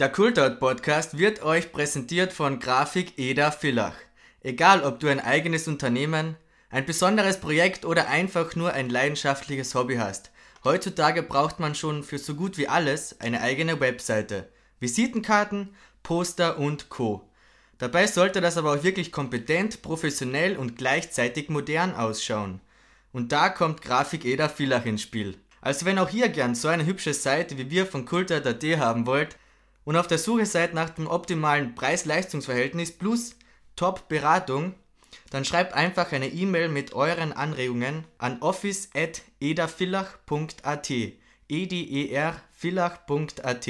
Der 0.00 0.08
Kultort 0.08 0.60
Podcast 0.60 1.18
wird 1.18 1.42
euch 1.42 1.72
präsentiert 1.72 2.32
von 2.32 2.58
Grafik 2.58 3.18
Eda 3.18 3.50
Villach. 3.50 3.96
Egal, 4.40 4.82
ob 4.82 4.98
du 4.98 5.08
ein 5.08 5.20
eigenes 5.20 5.68
Unternehmen, 5.68 6.36
ein 6.70 6.86
besonderes 6.86 7.36
Projekt 7.36 7.84
oder 7.84 8.08
einfach 8.08 8.56
nur 8.56 8.72
ein 8.72 8.88
leidenschaftliches 8.88 9.74
Hobby 9.74 9.96
hast. 9.96 10.30
Heutzutage 10.64 11.22
braucht 11.22 11.60
man 11.60 11.74
schon 11.74 12.02
für 12.02 12.16
so 12.16 12.34
gut 12.34 12.56
wie 12.56 12.66
alles 12.66 13.20
eine 13.20 13.42
eigene 13.42 13.78
Webseite, 13.78 14.48
Visitenkarten, 14.78 15.74
Poster 16.02 16.58
und 16.58 16.88
Co. 16.88 17.28
Dabei 17.76 18.06
sollte 18.06 18.40
das 18.40 18.56
aber 18.56 18.72
auch 18.72 18.82
wirklich 18.82 19.12
kompetent, 19.12 19.82
professionell 19.82 20.56
und 20.56 20.78
gleichzeitig 20.78 21.50
modern 21.50 21.94
ausschauen. 21.94 22.62
Und 23.12 23.32
da 23.32 23.50
kommt 23.50 23.82
Grafik 23.82 24.24
Eda 24.24 24.48
Villach 24.48 24.86
ins 24.86 25.02
Spiel. 25.02 25.36
Also 25.60 25.84
wenn 25.84 25.98
auch 25.98 26.10
ihr 26.10 26.30
gern 26.30 26.54
so 26.54 26.68
eine 26.68 26.86
hübsche 26.86 27.12
Seite 27.12 27.58
wie 27.58 27.70
wir 27.70 27.84
von 27.84 28.06
Kultort.at 28.06 28.64
haben 28.78 29.04
wollt, 29.04 29.36
und 29.90 29.96
auf 29.96 30.06
der 30.06 30.18
Suche 30.18 30.46
seid 30.46 30.72
nach 30.72 30.90
dem 30.90 31.08
optimalen 31.08 31.74
Preis-Leistungs-Verhältnis 31.74 32.92
plus 32.92 33.34
Top-Beratung, 33.74 34.76
dann 35.30 35.44
schreibt 35.44 35.74
einfach 35.74 36.12
eine 36.12 36.28
E-Mail 36.28 36.68
mit 36.68 36.92
euren 36.92 37.32
Anregungen 37.32 38.04
an 38.16 38.40
office.edafillach.at 38.40 40.92
ederfillach.at 41.48 43.68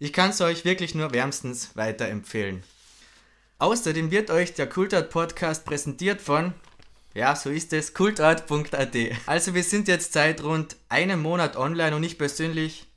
Ich 0.00 0.12
kann 0.12 0.30
es 0.30 0.40
euch 0.40 0.64
wirklich 0.64 0.96
nur 0.96 1.12
wärmstens 1.12 1.76
weiterempfehlen. 1.76 2.64
Außerdem 3.60 4.10
wird 4.10 4.32
euch 4.32 4.54
der 4.54 4.68
Kultart 4.68 5.10
Podcast 5.10 5.64
präsentiert 5.64 6.20
von, 6.20 6.52
ja, 7.14 7.36
so 7.36 7.50
ist 7.50 7.72
es, 7.72 7.94
kultart.at. 7.94 8.96
Also 9.26 9.54
wir 9.54 9.62
sind 9.62 9.86
jetzt 9.86 10.14
seit 10.14 10.42
rund 10.42 10.74
einem 10.88 11.22
Monat 11.22 11.56
online 11.56 11.94
und 11.94 12.02
ich 12.02 12.18
persönlich 12.18 12.87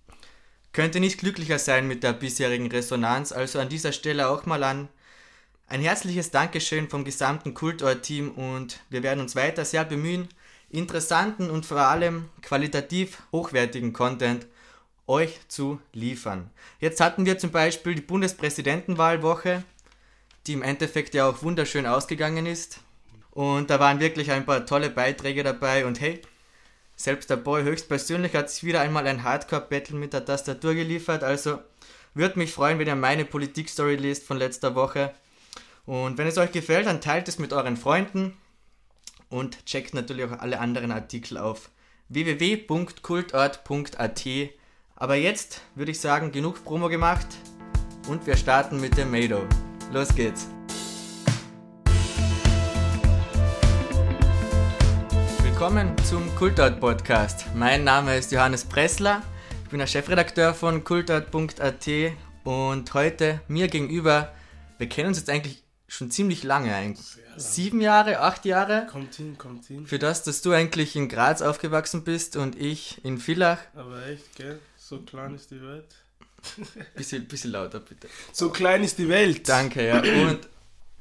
könnte 0.73 0.99
nicht 0.99 1.19
glücklicher 1.19 1.59
sein 1.59 1.87
mit 1.87 2.03
der 2.03 2.13
bisherigen 2.13 2.67
Resonanz, 2.71 3.31
also 3.31 3.59
an 3.59 3.69
dieser 3.69 3.91
Stelle 3.91 4.29
auch 4.29 4.45
mal 4.45 4.63
an 4.63 4.89
ein 5.67 5.81
herzliches 5.81 6.31
Dankeschön 6.31 6.89
vom 6.89 7.05
gesamten 7.05 7.53
Kultor-Team 7.53 8.31
und 8.31 8.81
wir 8.89 9.03
werden 9.03 9.21
uns 9.21 9.35
weiter 9.35 9.63
sehr 9.63 9.85
bemühen, 9.85 10.27
interessanten 10.69 11.49
und 11.49 11.65
vor 11.65 11.77
allem 11.77 12.29
qualitativ 12.41 13.23
hochwertigen 13.31 13.93
Content 13.93 14.47
euch 15.07 15.39
zu 15.47 15.79
liefern. 15.93 16.49
Jetzt 16.79 16.99
hatten 16.99 17.25
wir 17.25 17.37
zum 17.37 17.51
Beispiel 17.51 17.95
die 17.95 18.01
Bundespräsidentenwahlwoche, 18.01 19.63
die 20.47 20.53
im 20.53 20.61
Endeffekt 20.61 21.13
ja 21.13 21.29
auch 21.29 21.43
wunderschön 21.43 21.85
ausgegangen 21.85 22.45
ist. 22.45 22.79
Und 23.31 23.69
da 23.69 23.79
waren 23.79 23.99
wirklich 23.99 24.31
ein 24.31 24.45
paar 24.45 24.65
tolle 24.65 24.89
Beiträge 24.89 25.43
dabei 25.43 25.85
und 25.85 26.01
hey, 26.01 26.21
selbst 27.03 27.29
der 27.29 27.37
Boy 27.37 27.63
höchstpersönlich 27.63 28.35
hat 28.35 28.49
sich 28.49 28.63
wieder 28.63 28.81
einmal 28.81 29.07
ein 29.07 29.23
Hardcore-Battle 29.23 29.97
mit 29.97 30.13
der 30.13 30.25
Tastatur 30.25 30.73
geliefert, 30.73 31.23
also 31.23 31.59
würde 32.13 32.39
mich 32.39 32.53
freuen, 32.53 32.79
wenn 32.79 32.87
ihr 32.87 32.95
meine 32.95 33.25
Politik-Story 33.25 33.95
liest 33.95 34.25
von 34.25 34.37
letzter 34.37 34.75
Woche. 34.75 35.13
Und 35.85 36.17
wenn 36.17 36.27
es 36.27 36.37
euch 36.37 36.51
gefällt, 36.51 36.87
dann 36.87 37.01
teilt 37.01 37.27
es 37.27 37.39
mit 37.39 37.51
euren 37.53 37.77
Freunden 37.77 38.37
und 39.29 39.65
checkt 39.65 39.93
natürlich 39.93 40.25
auch 40.25 40.39
alle 40.39 40.59
anderen 40.59 40.91
Artikel 40.91 41.37
auf 41.37 41.69
www.kultort.at. 42.09 44.25
Aber 44.95 45.15
jetzt 45.15 45.61
würde 45.75 45.91
ich 45.91 45.99
sagen, 45.99 46.31
genug 46.31 46.63
Promo 46.63 46.89
gemacht 46.89 47.27
und 48.07 48.27
wir 48.27 48.37
starten 48.37 48.79
mit 48.79 48.97
dem 48.97 49.11
Mado. 49.11 49.41
Los 49.91 50.13
geht's! 50.13 50.47
Willkommen 55.61 55.95
zum 56.09 56.35
Kultort 56.37 56.79
Podcast. 56.79 57.45
Mein 57.53 57.83
Name 57.83 58.17
ist 58.17 58.31
Johannes 58.31 58.65
Pressler, 58.65 59.21
ich 59.63 59.69
bin 59.69 59.77
der 59.77 59.85
Chefredakteur 59.85 60.55
von 60.55 60.83
kultort.at 60.83 61.87
und 62.43 62.93
heute 62.95 63.41
mir 63.47 63.67
gegenüber, 63.67 64.33
wir 64.79 64.89
kennen 64.89 65.09
uns 65.09 65.19
jetzt 65.19 65.29
eigentlich 65.29 65.61
schon 65.87 66.09
ziemlich 66.09 66.41
lange 66.41 66.73
eigentlich. 66.73 67.05
Sieben 67.37 67.79
Jahre, 67.79 68.21
acht 68.21 68.45
Jahre. 68.45 68.87
Kommt 68.89 69.13
hin, 69.13 69.37
kommt 69.37 69.65
hin. 69.67 69.85
Für 69.85 69.99
das, 69.99 70.23
dass 70.23 70.41
du 70.41 70.51
eigentlich 70.51 70.95
in 70.95 71.09
Graz 71.09 71.43
aufgewachsen 71.43 72.03
bist 72.03 72.37
und 72.37 72.59
ich 72.59 73.05
in 73.05 73.19
Villach. 73.19 73.59
Aber 73.75 74.03
echt, 74.07 74.35
gell? 74.35 74.57
So 74.77 75.01
klein 75.01 75.35
ist 75.35 75.51
die 75.51 75.61
Welt. 75.61 75.93
bisschen, 76.95 77.27
bisschen 77.27 77.51
lauter, 77.51 77.81
bitte. 77.81 78.07
So 78.31 78.49
klein 78.49 78.83
ist 78.83 78.97
die 78.97 79.09
Welt. 79.09 79.47
Danke, 79.47 79.85
ja. 79.85 79.99
Und 79.99 80.39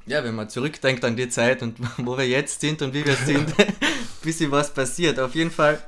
ja, 0.05 0.23
wenn 0.23 0.35
man 0.35 0.49
zurückdenkt 0.49 1.03
an 1.03 1.15
die 1.15 1.29
Zeit 1.29 1.63
und 1.63 1.77
wo 1.97 2.15
wir 2.15 2.27
jetzt 2.27 2.61
sind 2.61 2.83
und 2.83 2.93
wie 2.93 3.03
wir 3.03 3.15
sind, 3.15 3.51
bisschen 4.21 4.51
was 4.51 4.73
passiert. 4.73 5.19
Auf 5.19 5.35
jeden 5.35 5.51
Fall 5.51 5.81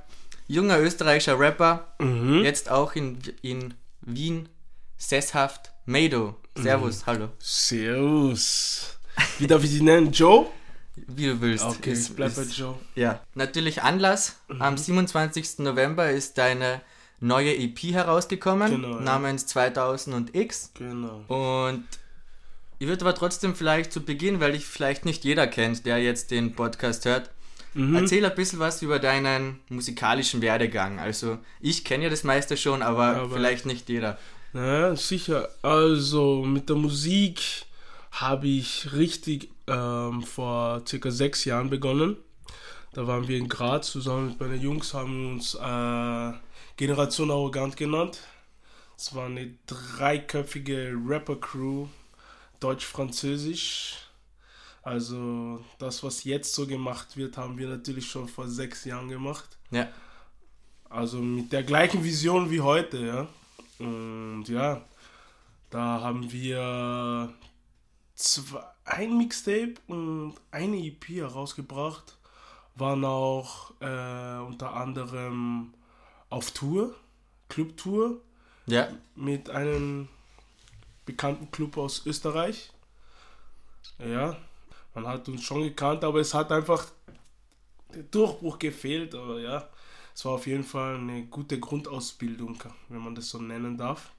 junger 0.47 0.79
österreichischer 0.79 1.39
Rapper, 1.39 1.93
mhm. 1.99 2.43
jetzt 2.43 2.69
auch 2.69 2.93
in, 2.95 3.19
in 3.41 3.73
Wien 4.01 4.49
sesshaft. 4.97 5.71
Mado, 5.85 6.35
Servus, 6.55 7.01
mhm. 7.01 7.05
hallo. 7.07 7.29
Servus. 7.39 8.97
Wie 9.39 9.47
darf 9.47 9.63
ich 9.63 9.71
dich 9.71 9.81
nennen? 9.81 10.11
Joe? 10.11 10.47
Wie 10.95 11.25
du 11.25 11.41
willst. 11.41 11.65
Okay, 11.65 11.91
es 11.91 12.09
bleibt 12.09 12.35
bei 12.35 12.43
Joe. 12.43 12.75
Ja, 12.95 13.21
natürlich 13.33 13.81
Anlass. 13.81 14.37
Mhm. 14.47 14.61
Am 14.61 14.77
27. 14.77 15.59
November 15.59 16.09
ist 16.11 16.37
deine 16.37 16.81
neue 17.19 17.55
EP 17.55 17.79
herausgekommen, 17.93 18.69
genau, 18.81 18.99
namens 18.99 19.43
ja. 19.43 19.47
2000 19.47 20.35
X. 20.35 20.71
Genau. 20.75 21.23
Und 21.27 21.85
ich 22.79 22.87
würde 22.87 23.05
aber 23.05 23.15
trotzdem 23.15 23.55
vielleicht 23.55 23.91
zu 23.91 24.03
Beginn, 24.03 24.39
weil 24.39 24.55
ich 24.55 24.65
vielleicht 24.65 25.05
nicht 25.05 25.23
jeder 25.23 25.47
kennt, 25.47 25.85
der 25.85 25.99
jetzt 25.99 26.31
den 26.31 26.53
Podcast 26.53 27.05
hört, 27.05 27.31
Mhm. 27.73 27.95
Erzähl 27.95 28.25
ein 28.25 28.35
bisschen 28.35 28.59
was 28.59 28.81
über 28.81 28.99
deinen 28.99 29.59
musikalischen 29.69 30.41
Werdegang. 30.41 30.99
Also, 30.99 31.39
ich 31.59 31.83
kenne 31.83 32.05
ja 32.05 32.09
das 32.09 32.23
meiste 32.23 32.57
schon, 32.57 32.81
aber, 32.81 33.15
aber 33.17 33.35
vielleicht 33.35 33.65
nicht 33.65 33.89
jeder. 33.89 34.17
Naja, 34.53 34.95
sicher. 34.95 35.49
Also, 35.61 36.43
mit 36.43 36.69
der 36.69 36.75
Musik 36.75 37.41
habe 38.11 38.47
ich 38.47 38.93
richtig 38.93 39.49
ähm, 39.67 40.21
vor 40.21 40.83
circa 40.87 41.09
sechs 41.09 41.45
Jahren 41.45 41.69
begonnen. 41.69 42.17
Da 42.93 43.07
waren 43.07 43.27
wir 43.27 43.37
in 43.37 43.49
Graz 43.49 43.91
zusammen 43.91 44.29
mit 44.29 44.39
meinen 44.39 44.61
Jungs, 44.61 44.93
haben 44.93 45.33
uns 45.33 45.55
äh, 45.55 46.33
Generation 46.77 47.31
Arrogant 47.31 47.75
genannt. 47.75 48.19
Es 48.95 49.15
war 49.15 49.25
eine 49.25 49.55
dreiköpfige 49.65 50.95
Rapper-Crew, 51.07 51.87
Deutsch-Französisch. 52.59 53.95
Also 54.83 55.63
das, 55.79 56.03
was 56.03 56.25
jetzt 56.25 56.53
so 56.53 56.67
gemacht 56.67 57.15
wird, 57.15 57.37
haben 57.37 57.57
wir 57.57 57.69
natürlich 57.69 58.05
schon 58.05 58.27
vor 58.27 58.49
sechs 58.49 58.83
Jahren 58.83 59.07
gemacht. 59.07 59.57
Ja. 59.71 59.87
Also 60.89 61.17
mit 61.19 61.53
der 61.53 61.63
gleichen 61.63 62.03
Vision 62.03 62.51
wie 62.51 62.59
heute, 62.59 62.97
ja. 62.99 63.27
Und 63.79 64.45
ja, 64.49 64.83
da 65.69 66.01
haben 66.01 66.29
wir 66.31 67.33
zwei, 68.13 68.59
ein 68.83 69.17
Mixtape 69.17 69.75
und 69.87 70.35
eine 70.51 70.77
EP 70.77 71.07
herausgebracht. 71.07 72.17
Waren 72.75 73.05
auch 73.05 73.71
äh, 73.79 74.39
unter 74.45 74.73
anderem 74.73 75.73
auf 76.29 76.51
Tour, 76.51 76.93
Clubtour. 77.47 78.19
Ja. 78.65 78.89
Mit 79.15 79.49
einem 79.49 80.09
bekannten 81.05 81.49
Club 81.51 81.77
aus 81.77 82.05
Österreich. 82.05 82.71
Ja, 83.99 84.37
man 84.93 85.07
hat 85.07 85.27
uns 85.27 85.43
schon 85.43 85.63
gekannt, 85.63 86.03
aber 86.03 86.19
es 86.19 86.33
hat 86.33 86.51
einfach 86.51 86.85
der 87.93 88.03
Durchbruch 88.03 88.59
gefehlt. 88.59 89.15
Aber 89.15 89.39
ja, 89.39 89.67
es 90.13 90.25
war 90.25 90.33
auf 90.33 90.47
jeden 90.47 90.63
Fall 90.63 90.95
eine 90.95 91.25
gute 91.25 91.59
Grundausbildung, 91.59 92.63
wenn 92.89 93.01
man 93.01 93.15
das 93.15 93.29
so 93.29 93.41
nennen 93.41 93.77
darf. 93.77 94.11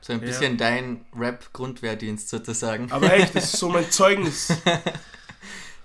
So 0.00 0.12
ein 0.12 0.20
bisschen 0.20 0.58
ja. 0.58 0.58
dein 0.58 1.06
Rap-Grundwehrdienst 1.16 2.28
sozusagen. 2.28 2.90
Aber 2.90 3.12
echt, 3.12 3.36
das 3.36 3.44
ist 3.44 3.60
so 3.60 3.68
mein 3.68 3.88
Zeugnis. 3.90 4.52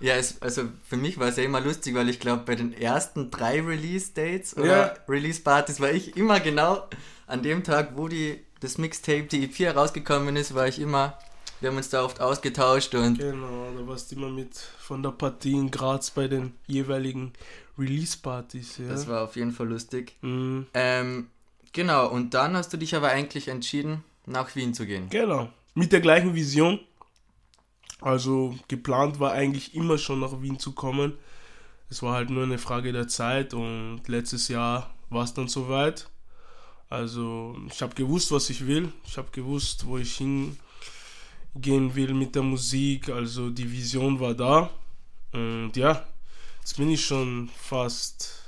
ja, 0.00 0.14
es, 0.14 0.42
also 0.42 0.64
für 0.82 0.96
mich 0.96 1.18
war 1.18 1.28
es 1.28 1.36
ja 1.36 1.44
immer 1.44 1.60
lustig, 1.60 1.94
weil 1.94 2.08
ich 2.08 2.18
glaube, 2.18 2.42
bei 2.44 2.56
den 2.56 2.72
ersten 2.72 3.30
drei 3.30 3.60
Release-Dates 3.60 4.56
oder 4.56 4.66
ja. 4.66 4.94
Release-Partys 5.08 5.78
war 5.78 5.92
ich 5.92 6.16
immer 6.16 6.40
genau 6.40 6.88
an 7.28 7.42
dem 7.44 7.62
Tag, 7.62 7.92
wo 7.94 8.08
die, 8.08 8.44
das 8.58 8.76
Mixtape, 8.76 9.24
die 9.24 9.44
EP 9.44 9.56
herausgekommen 9.60 10.34
ist, 10.34 10.52
war 10.52 10.66
ich 10.66 10.80
immer 10.80 11.16
wir 11.60 11.70
haben 11.70 11.76
uns 11.76 11.90
da 11.90 12.04
oft 12.04 12.20
ausgetauscht 12.20 12.94
und. 12.94 13.18
Genau, 13.18 13.68
da 13.76 13.86
warst 13.86 14.10
du 14.10 14.16
immer 14.16 14.30
mit 14.30 14.56
von 14.56 15.02
der 15.02 15.10
Partie 15.10 15.52
in 15.52 15.70
Graz 15.70 16.10
bei 16.10 16.28
den 16.28 16.54
jeweiligen 16.66 17.32
Release-Partys. 17.78 18.78
Ja. 18.78 18.88
Das 18.88 19.08
war 19.08 19.24
auf 19.24 19.36
jeden 19.36 19.52
Fall 19.52 19.68
lustig. 19.68 20.16
Mhm. 20.22 20.66
Ähm, 20.74 21.28
genau, 21.72 22.08
und 22.08 22.34
dann 22.34 22.56
hast 22.56 22.72
du 22.72 22.76
dich 22.76 22.94
aber 22.94 23.08
eigentlich 23.08 23.48
entschieden, 23.48 24.04
nach 24.26 24.54
Wien 24.56 24.74
zu 24.74 24.86
gehen. 24.86 25.08
Genau, 25.10 25.48
mit 25.74 25.92
der 25.92 26.00
gleichen 26.00 26.34
Vision. 26.34 26.80
Also 28.00 28.54
geplant 28.68 29.18
war 29.18 29.32
eigentlich 29.32 29.74
immer 29.74 29.98
schon 29.98 30.20
nach 30.20 30.40
Wien 30.40 30.58
zu 30.58 30.72
kommen. 30.72 31.14
Es 31.90 32.02
war 32.02 32.14
halt 32.14 32.30
nur 32.30 32.44
eine 32.44 32.58
Frage 32.58 32.92
der 32.92 33.08
Zeit 33.08 33.54
und 33.54 34.02
letztes 34.06 34.48
Jahr 34.48 34.94
war 35.10 35.24
es 35.24 35.34
dann 35.34 35.48
soweit. 35.48 36.08
Also 36.90 37.56
ich 37.68 37.82
habe 37.82 37.94
gewusst, 37.94 38.30
was 38.30 38.50
ich 38.50 38.66
will. 38.66 38.92
Ich 39.04 39.18
habe 39.18 39.28
gewusst, 39.32 39.86
wo 39.86 39.98
ich 39.98 40.16
hin 40.16 40.56
gehen 41.60 41.94
will 41.94 42.14
mit 42.14 42.34
der 42.34 42.42
Musik. 42.42 43.08
Also 43.08 43.50
die 43.50 43.70
Vision 43.70 44.20
war 44.20 44.34
da. 44.34 44.70
Und 45.32 45.72
ja, 45.76 46.06
jetzt 46.60 46.76
bin 46.76 46.90
ich 46.90 47.04
schon 47.04 47.50
fast 47.56 48.44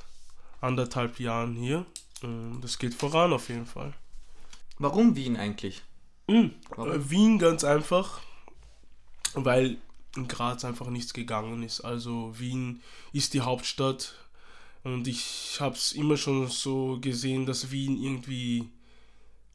anderthalb 0.60 1.20
Jahren 1.20 1.54
hier. 1.54 1.86
Und 2.22 2.60
das 2.60 2.78
geht 2.78 2.94
voran 2.94 3.32
auf 3.32 3.48
jeden 3.48 3.66
Fall. 3.66 3.94
Warum 4.78 5.16
Wien 5.16 5.36
eigentlich? 5.36 5.82
Mhm. 6.26 6.52
Wien 6.76 7.38
ganz 7.38 7.64
einfach, 7.64 8.20
weil 9.34 9.78
in 10.16 10.28
Graz 10.28 10.64
einfach 10.64 10.88
nichts 10.88 11.12
gegangen 11.12 11.62
ist. 11.62 11.80
Also 11.80 12.38
Wien 12.38 12.82
ist 13.12 13.34
die 13.34 13.40
Hauptstadt 13.40 14.14
und 14.82 15.06
ich 15.06 15.58
habe 15.60 15.74
es 15.74 15.92
immer 15.92 16.16
schon 16.16 16.48
so 16.48 16.98
gesehen, 17.00 17.46
dass 17.46 17.70
Wien 17.70 18.02
irgendwie 18.02 18.68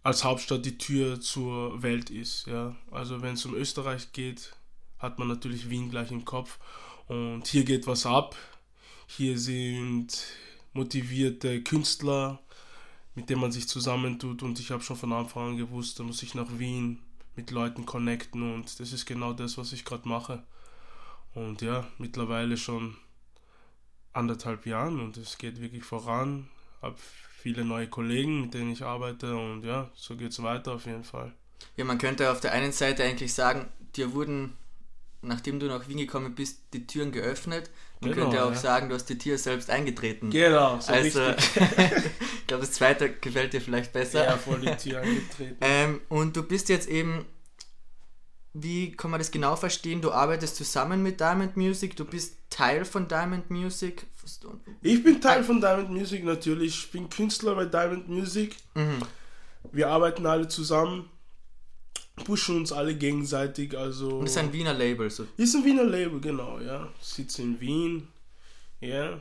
als 0.06 0.24
Hauptstadt 0.24 0.64
die 0.64 0.78
Tür 0.78 1.20
zur 1.20 1.82
Welt 1.82 2.12
ist. 2.12 2.46
Ja? 2.46 2.76
Also 2.92 3.24
wenn 3.24 3.34
es 3.34 3.46
um 3.46 3.56
Österreich 3.56 4.12
geht, 4.12 4.56
hat 5.00 5.18
man 5.18 5.28
natürlich 5.28 5.72
Wien 5.72 5.90
gleich 5.90 6.12
im 6.12 6.26
Kopf. 6.26 6.60
Und 7.08 7.48
hier 7.48 7.64
geht 7.64 7.88
was 7.88 8.06
ab. 8.06 8.36
Hier 9.08 9.40
sind 9.40 10.16
motivierte 10.74 11.64
Künstler, 11.64 12.40
mit 13.16 13.32
denen 13.32 13.42
man 13.42 13.52
sich 13.52 13.68
zusammentut. 13.68 14.44
Und 14.44 14.60
ich 14.60 14.70
habe 14.70 14.84
schon 14.84 14.96
von 14.96 15.12
Anfang 15.12 15.50
an 15.50 15.58
gewusst, 15.58 16.00
da 16.00 16.04
muss 16.04 16.22
ich 16.22 16.36
nach 16.36 16.60
Wien 16.60 17.00
mit 17.36 17.50
Leuten 17.50 17.88
connecten. 17.88 18.54
Und 18.54 18.80
das 18.80 18.94
ist 18.94 19.08
genau 19.08 19.34
das, 19.34 19.58
was 19.58 19.74
ich 19.74 19.86
gerade 19.86 20.08
mache. 20.08 20.44
Und 21.34 21.64
ja, 21.64 21.88
mittlerweile 21.98 22.58
schon 22.58 22.96
anderthalb 24.14 24.68
Jahren 24.68 25.00
und 25.00 25.18
es 25.18 25.40
geht 25.40 25.60
wirklich 25.60 25.84
voran. 25.84 26.48
Habe 26.84 26.96
viele 27.46 27.64
neue 27.64 27.88
Kollegen, 27.88 28.42
mit 28.42 28.56
denen 28.56 28.72
ich 28.72 28.82
arbeite 28.82 29.38
und 29.38 29.64
ja, 29.64 29.92
so 29.94 30.16
geht 30.16 30.32
es 30.32 30.42
weiter 30.42 30.74
auf 30.74 30.88
jeden 30.88 31.04
Fall. 31.04 31.32
Ja, 31.78 31.86
man 31.86 32.00
könnte 32.00 32.32
auf 32.32 32.40
der 32.40 32.54
einen 32.54 32.72
Seite 32.72 33.04
eigentlich 33.04 33.36
sagen, 33.36 33.68
dir 33.96 34.14
wurden, 34.16 34.54
nachdem 35.22 35.60
du 35.60 35.68
nach 35.68 35.88
Wien 35.88 36.00
gekommen 36.00 36.34
bist, 36.34 36.58
die 36.74 36.88
Türen 36.88 37.12
geöffnet. 37.12 37.70
Man 38.00 38.14
genau, 38.14 38.24
könnte 38.24 38.44
auch 38.44 38.50
ja. 38.50 38.58
sagen, 38.58 38.90
du 38.90 38.96
hast 38.96 39.06
die 39.06 39.20
Tür 39.20 39.38
selbst 39.38 39.70
eingetreten. 39.70 40.32
Genau, 40.32 40.80
so 40.80 40.92
also, 40.92 41.30
ich 41.34 42.48
glaube, 42.48 42.62
das 42.62 42.72
zweite 42.72 43.14
gefällt 43.14 43.54
dir 43.54 43.62
vielleicht 43.62 43.94
besser. 43.94 44.26
Ja, 44.26 44.38
vor 44.38 44.58
die 44.58 44.76
Tür 44.78 45.02
eingetreten. 45.02 45.58
ähm, 45.62 46.02
und 46.10 46.36
du 46.36 46.42
bist 46.42 46.68
jetzt 46.70 46.90
eben 46.90 47.28
wie 48.58 48.94
kann 48.94 49.12
man 49.12 49.20
das 49.20 49.32
genau 49.32 49.58
verstehen? 49.58 50.02
Du 50.02 50.14
arbeitest 50.14 50.56
zusammen 50.56 51.04
mit 51.04 51.20
Diamond 51.20 51.58
Music, 51.58 51.98
du 51.98 52.06
bist 52.06 52.38
Teil 52.50 52.86
von 52.86 53.10
Diamond 53.10 53.52
Music. 53.52 54.08
Ich 54.82 55.04
bin 55.04 55.22
Teil 55.22 55.44
von 55.44 55.62
Diamond 55.62 55.92
Music 55.92 56.24
natürlich. 56.24 56.76
Ich 56.86 56.92
bin 56.92 57.10
Künstler 57.10 57.56
bei 57.56 57.66
Diamond 57.66 58.10
Music. 58.10 58.56
Mhm. 58.74 59.00
Wir 59.72 59.90
arbeiten 59.90 60.26
alle 60.26 60.48
zusammen, 60.48 61.10
pushen 62.24 62.58
uns 62.58 62.72
alle 62.72 62.96
gegenseitig. 62.96 63.78
Also 63.78 64.20
Und 64.20 64.26
ist 64.26 64.38
ein 64.38 64.52
Wiener 64.54 64.74
Label. 64.74 65.10
So. 65.10 65.28
Ist 65.38 65.56
ein 65.56 65.66
Wiener 65.66 65.84
Label, 65.84 66.20
genau, 66.20 66.60
ja. 66.60 66.90
Sitzt 67.00 67.40
in 67.40 67.60
Wien, 67.60 68.08
ja. 68.80 69.20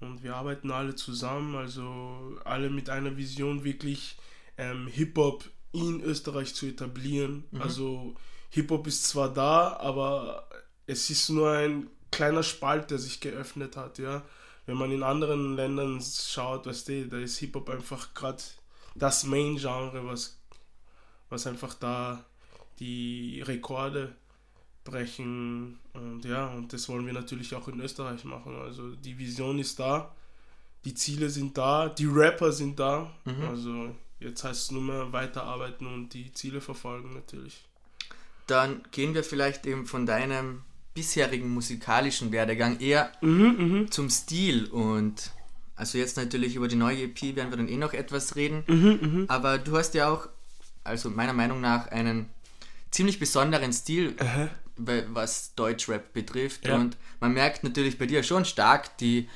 Und 0.00 0.22
wir 0.22 0.36
arbeiten 0.36 0.70
alle 0.70 0.94
zusammen, 0.94 1.54
also 1.54 2.38
alle 2.44 2.68
mit 2.68 2.90
einer 2.90 3.16
Vision, 3.16 3.64
wirklich 3.64 4.16
ähm, 4.58 4.86
Hip-Hop 4.88 5.44
in 5.72 6.02
Österreich 6.02 6.54
zu 6.54 6.66
etablieren. 6.66 7.44
Mhm. 7.50 7.62
Also 7.62 8.14
Hip-Hop 8.50 8.86
ist 8.86 9.04
zwar 9.04 9.32
da, 9.32 9.76
aber 9.78 10.48
es 10.86 11.10
ist 11.10 11.30
nur 11.30 11.50
ein 11.50 11.88
kleiner 12.14 12.42
Spalt, 12.42 12.90
der 12.90 12.98
sich 12.98 13.20
geöffnet 13.20 13.76
hat, 13.76 13.98
ja. 13.98 14.22
Wenn 14.66 14.76
man 14.76 14.90
in 14.90 15.02
anderen 15.02 15.56
Ländern 15.56 16.00
schaut, 16.00 16.66
weißt 16.66 16.88
du, 16.88 17.08
da 17.08 17.18
ist 17.18 17.38
Hip-Hop 17.38 17.68
einfach 17.68 18.14
gerade 18.14 18.42
das 18.94 19.24
Main-Genre, 19.24 20.06
was, 20.06 20.38
was 21.28 21.46
einfach 21.46 21.74
da 21.74 22.24
die 22.78 23.42
Rekorde 23.42 24.14
brechen 24.84 25.78
und 25.92 26.24
ja, 26.24 26.48
und 26.48 26.72
das 26.72 26.88
wollen 26.88 27.06
wir 27.06 27.12
natürlich 27.12 27.54
auch 27.54 27.68
in 27.68 27.80
Österreich 27.80 28.24
machen. 28.24 28.56
Also 28.56 28.94
die 28.96 29.18
Vision 29.18 29.58
ist 29.58 29.78
da, 29.78 30.14
die 30.84 30.94
Ziele 30.94 31.30
sind 31.30 31.56
da, 31.56 31.88
die 31.88 32.06
Rapper 32.06 32.52
sind 32.52 32.78
da. 32.78 33.10
Mhm. 33.24 33.48
Also 33.48 33.94
jetzt 34.20 34.44
heißt 34.44 34.62
es 34.62 34.70
nur 34.70 34.82
mehr 34.82 35.12
weiterarbeiten 35.12 35.86
und 35.86 36.10
die 36.14 36.32
Ziele 36.32 36.60
verfolgen 36.60 37.14
natürlich 37.14 37.64
dann 38.46 38.82
gehen 38.90 39.14
wir 39.14 39.24
vielleicht 39.24 39.66
eben 39.66 39.86
von 39.86 40.06
deinem 40.06 40.62
bisherigen 40.94 41.48
musikalischen 41.48 42.32
Werdegang 42.32 42.80
eher 42.80 43.10
mhm, 43.20 43.56
mhm, 43.58 43.90
zum 43.90 44.08
Stil 44.10 44.66
und 44.66 45.32
also 45.76 45.98
jetzt 45.98 46.16
natürlich 46.16 46.54
über 46.54 46.68
die 46.68 46.76
neue 46.76 47.02
EP 47.02 47.20
werden 47.34 47.50
wir 47.50 47.56
dann 47.56 47.68
eh 47.68 47.76
noch 47.76 47.92
etwas 47.92 48.36
reden, 48.36 48.62
mhm, 48.68 48.98
mhm, 49.02 49.24
aber 49.28 49.58
du 49.58 49.76
hast 49.76 49.94
ja 49.94 50.08
auch, 50.08 50.28
also 50.84 51.10
meiner 51.10 51.32
Meinung 51.32 51.60
nach, 51.60 51.88
einen 51.88 52.30
ziemlich 52.92 53.18
besonderen 53.18 53.72
Stil, 53.72 54.14
Aha. 54.20 54.48
was 54.76 55.54
Deutschrap 55.56 56.12
betrifft 56.12 56.66
ja. 56.66 56.76
und 56.76 56.96
man 57.18 57.32
merkt 57.32 57.64
natürlich 57.64 57.98
bei 57.98 58.06
dir 58.06 58.22
schon 58.22 58.44
stark 58.44 58.96
die, 58.98 59.28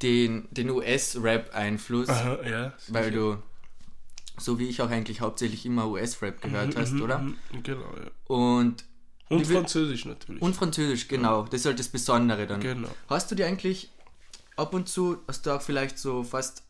den, 0.00 0.48
den 0.50 0.70
US-Rap-Einfluss, 0.70 2.08
ja, 2.08 2.72
weil 2.88 3.10
du 3.10 3.36
so 4.38 4.58
wie 4.58 4.68
ich 4.68 4.80
auch 4.82 4.90
eigentlich 4.90 5.20
hauptsächlich 5.20 5.66
immer 5.66 5.88
US-Rap 5.88 6.40
gehört 6.40 6.74
mhm, 6.74 6.80
hast, 6.80 6.92
mhm, 6.92 7.02
oder? 7.02 7.26
Genau, 7.62 7.94
ja. 7.96 8.10
Und, 8.34 8.84
und 9.28 9.46
Französisch 9.46 10.04
natürlich. 10.04 10.42
Und 10.42 10.54
Französisch, 10.54 11.08
genau. 11.08 11.44
Das 11.44 11.60
ist 11.60 11.66
halt 11.66 11.78
das 11.78 11.88
Besondere 11.88 12.46
dann. 12.46 12.60
Genau. 12.60 12.88
Hast 13.08 13.30
du 13.30 13.34
dir 13.34 13.46
eigentlich 13.46 13.90
ab 14.56 14.74
und 14.74 14.88
zu, 14.88 15.18
hast 15.26 15.46
du 15.46 15.52
auch 15.52 15.62
vielleicht 15.62 15.98
so 15.98 16.22
fast 16.22 16.62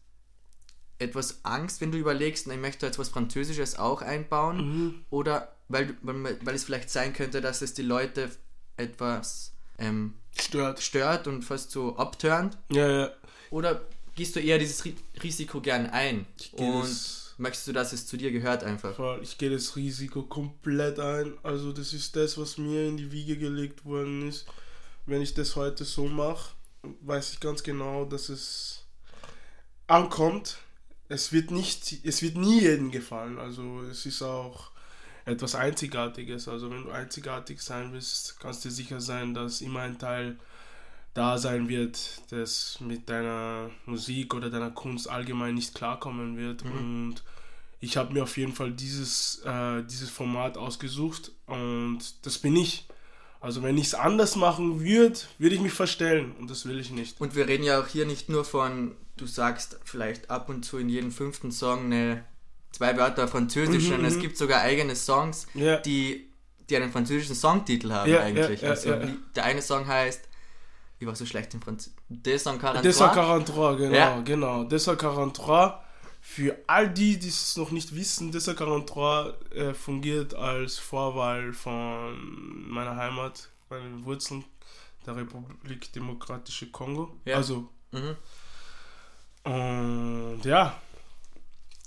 etwas 0.98 1.40
Angst, 1.44 1.80
wenn 1.80 1.90
du 1.90 1.98
überlegst, 1.98 2.46
ich 2.46 2.58
möchte 2.58 2.86
jetzt 2.86 2.98
was 2.98 3.08
Französisches 3.08 3.78
auch 3.78 4.02
einbauen? 4.02 4.56
Mhm. 4.56 5.04
Oder 5.10 5.56
weil, 5.68 5.96
weil, 6.02 6.38
weil 6.44 6.54
es 6.54 6.64
vielleicht 6.64 6.90
sein 6.90 7.12
könnte, 7.12 7.40
dass 7.40 7.62
es 7.62 7.74
die 7.74 7.82
Leute 7.82 8.30
etwas 8.76 9.52
ähm, 9.78 10.14
stört. 10.38 10.80
stört 10.80 11.26
und 11.26 11.42
fast 11.42 11.70
so 11.70 11.96
abturnt? 11.96 12.56
Ja, 12.70 12.88
ja. 12.88 13.10
Oder 13.50 13.82
gehst 14.14 14.36
du 14.36 14.40
eher 14.40 14.58
dieses 14.58 14.84
Risiko 15.22 15.60
gern 15.60 15.86
ein? 15.90 16.26
Ich 16.38 16.52
und 16.54 17.21
möchtest 17.38 17.68
du, 17.68 17.72
dass 17.72 17.92
es 17.92 18.06
zu 18.06 18.16
dir 18.16 18.32
gehört 18.32 18.64
einfach? 18.64 19.20
Ich 19.20 19.38
gehe 19.38 19.50
das 19.50 19.76
Risiko 19.76 20.22
komplett 20.22 20.98
ein. 20.98 21.34
Also 21.42 21.72
das 21.72 21.92
ist 21.92 22.16
das, 22.16 22.38
was 22.38 22.58
mir 22.58 22.86
in 22.86 22.96
die 22.96 23.12
Wiege 23.12 23.36
gelegt 23.36 23.84
worden 23.84 24.28
ist. 24.28 24.46
Wenn 25.06 25.22
ich 25.22 25.34
das 25.34 25.56
heute 25.56 25.84
so 25.84 26.06
mache, 26.06 26.54
weiß 27.00 27.32
ich 27.32 27.40
ganz 27.40 27.62
genau, 27.62 28.04
dass 28.04 28.28
es 28.28 28.84
ankommt. 29.86 30.58
Es 31.08 31.32
wird 31.32 31.50
nicht, 31.50 32.04
es 32.04 32.22
wird 32.22 32.36
nie 32.36 32.60
jedem 32.60 32.90
gefallen. 32.90 33.38
Also 33.38 33.82
es 33.82 34.06
ist 34.06 34.22
auch 34.22 34.70
etwas 35.24 35.54
Einzigartiges. 35.54 36.48
Also 36.48 36.70
wenn 36.70 36.84
du 36.84 36.90
einzigartig 36.90 37.60
sein 37.60 37.92
willst, 37.92 38.38
kannst 38.40 38.64
du 38.64 38.68
dir 38.68 38.74
sicher 38.74 39.00
sein, 39.00 39.34
dass 39.34 39.60
immer 39.60 39.80
ein 39.80 39.98
Teil 39.98 40.38
da 41.14 41.36
sein 41.38 41.68
wird, 41.68 41.98
das 42.30 42.78
mit 42.80 43.08
deiner 43.08 43.70
Musik 43.86 44.34
oder 44.34 44.50
deiner 44.50 44.70
Kunst 44.70 45.08
allgemein 45.10 45.54
nicht 45.54 45.74
klarkommen 45.74 46.36
wird. 46.36 46.64
Mhm. 46.64 46.72
Und 46.72 47.22
ich 47.80 47.96
habe 47.96 48.14
mir 48.14 48.22
auf 48.22 48.36
jeden 48.36 48.52
Fall 48.52 48.70
dieses, 48.70 49.42
äh, 49.44 49.82
dieses 49.82 50.08
Format 50.08 50.56
ausgesucht 50.56 51.32
und 51.46 52.00
das 52.22 52.38
bin 52.38 52.56
ich. 52.56 52.86
Also 53.40 53.64
wenn 53.64 53.76
ich 53.76 53.88
es 53.88 53.94
anders 53.94 54.36
machen 54.36 54.80
würde, 54.80 55.18
würde 55.38 55.56
ich 55.56 55.60
mich 55.60 55.72
verstellen 55.72 56.32
und 56.38 56.48
das 56.48 56.64
will 56.64 56.78
ich 56.78 56.92
nicht. 56.92 57.20
Und 57.20 57.34
wir 57.34 57.48
reden 57.48 57.64
ja 57.64 57.80
auch 57.80 57.88
hier 57.88 58.06
nicht 58.06 58.28
nur 58.28 58.44
von, 58.44 58.94
du 59.16 59.26
sagst 59.26 59.80
vielleicht 59.84 60.30
ab 60.30 60.48
und 60.48 60.64
zu 60.64 60.78
in 60.78 60.88
jedem 60.88 61.10
fünften 61.10 61.50
Song 61.50 61.86
eine, 61.86 62.24
zwei 62.70 62.96
Wörter 62.96 63.26
Französisch, 63.26 63.84
mhm, 63.84 63.88
sondern 63.88 64.04
es 64.06 64.16
mhm. 64.16 64.20
gibt 64.20 64.36
sogar 64.38 64.60
eigene 64.60 64.94
Songs, 64.94 65.48
ja. 65.54 65.78
die, 65.78 66.30
die 66.70 66.76
einen 66.76 66.92
französischen 66.92 67.34
Songtitel 67.34 67.90
haben 67.90 68.12
ja, 68.12 68.20
eigentlich. 68.20 68.62
Ja, 68.62 68.70
also 68.70 68.94
der 69.34 69.44
eine 69.44 69.60
Song 69.60 69.88
heißt 69.88 70.28
ich 71.02 71.08
war 71.08 71.16
so 71.16 71.26
schlecht 71.26 71.52
in 71.52 71.60
Französisch. 71.60 71.94
243. 72.08 72.96
243, 72.96 73.78
genau, 73.78 73.96
ja. 73.96 74.20
genau. 74.20 74.68
243. 74.68 75.80
Für 76.20 76.56
all 76.68 76.88
die, 76.88 77.18
die 77.18 77.28
es 77.28 77.56
noch 77.56 77.72
nicht 77.72 77.96
wissen, 77.96 78.30
243 78.32 79.56
äh, 79.56 79.74
fungiert 79.74 80.34
als 80.34 80.78
Vorwahl 80.78 81.52
von 81.52 82.70
meiner 82.70 82.94
Heimat, 82.94 83.50
meinen 83.68 84.04
Wurzeln, 84.04 84.44
der 85.04 85.16
Republik 85.16 85.92
Demokratische 85.92 86.70
Kongo. 86.70 87.16
Ja. 87.24 87.36
Also. 87.36 87.68
Mhm. 87.90 88.16
Und 89.42 90.42
ja, 90.44 90.80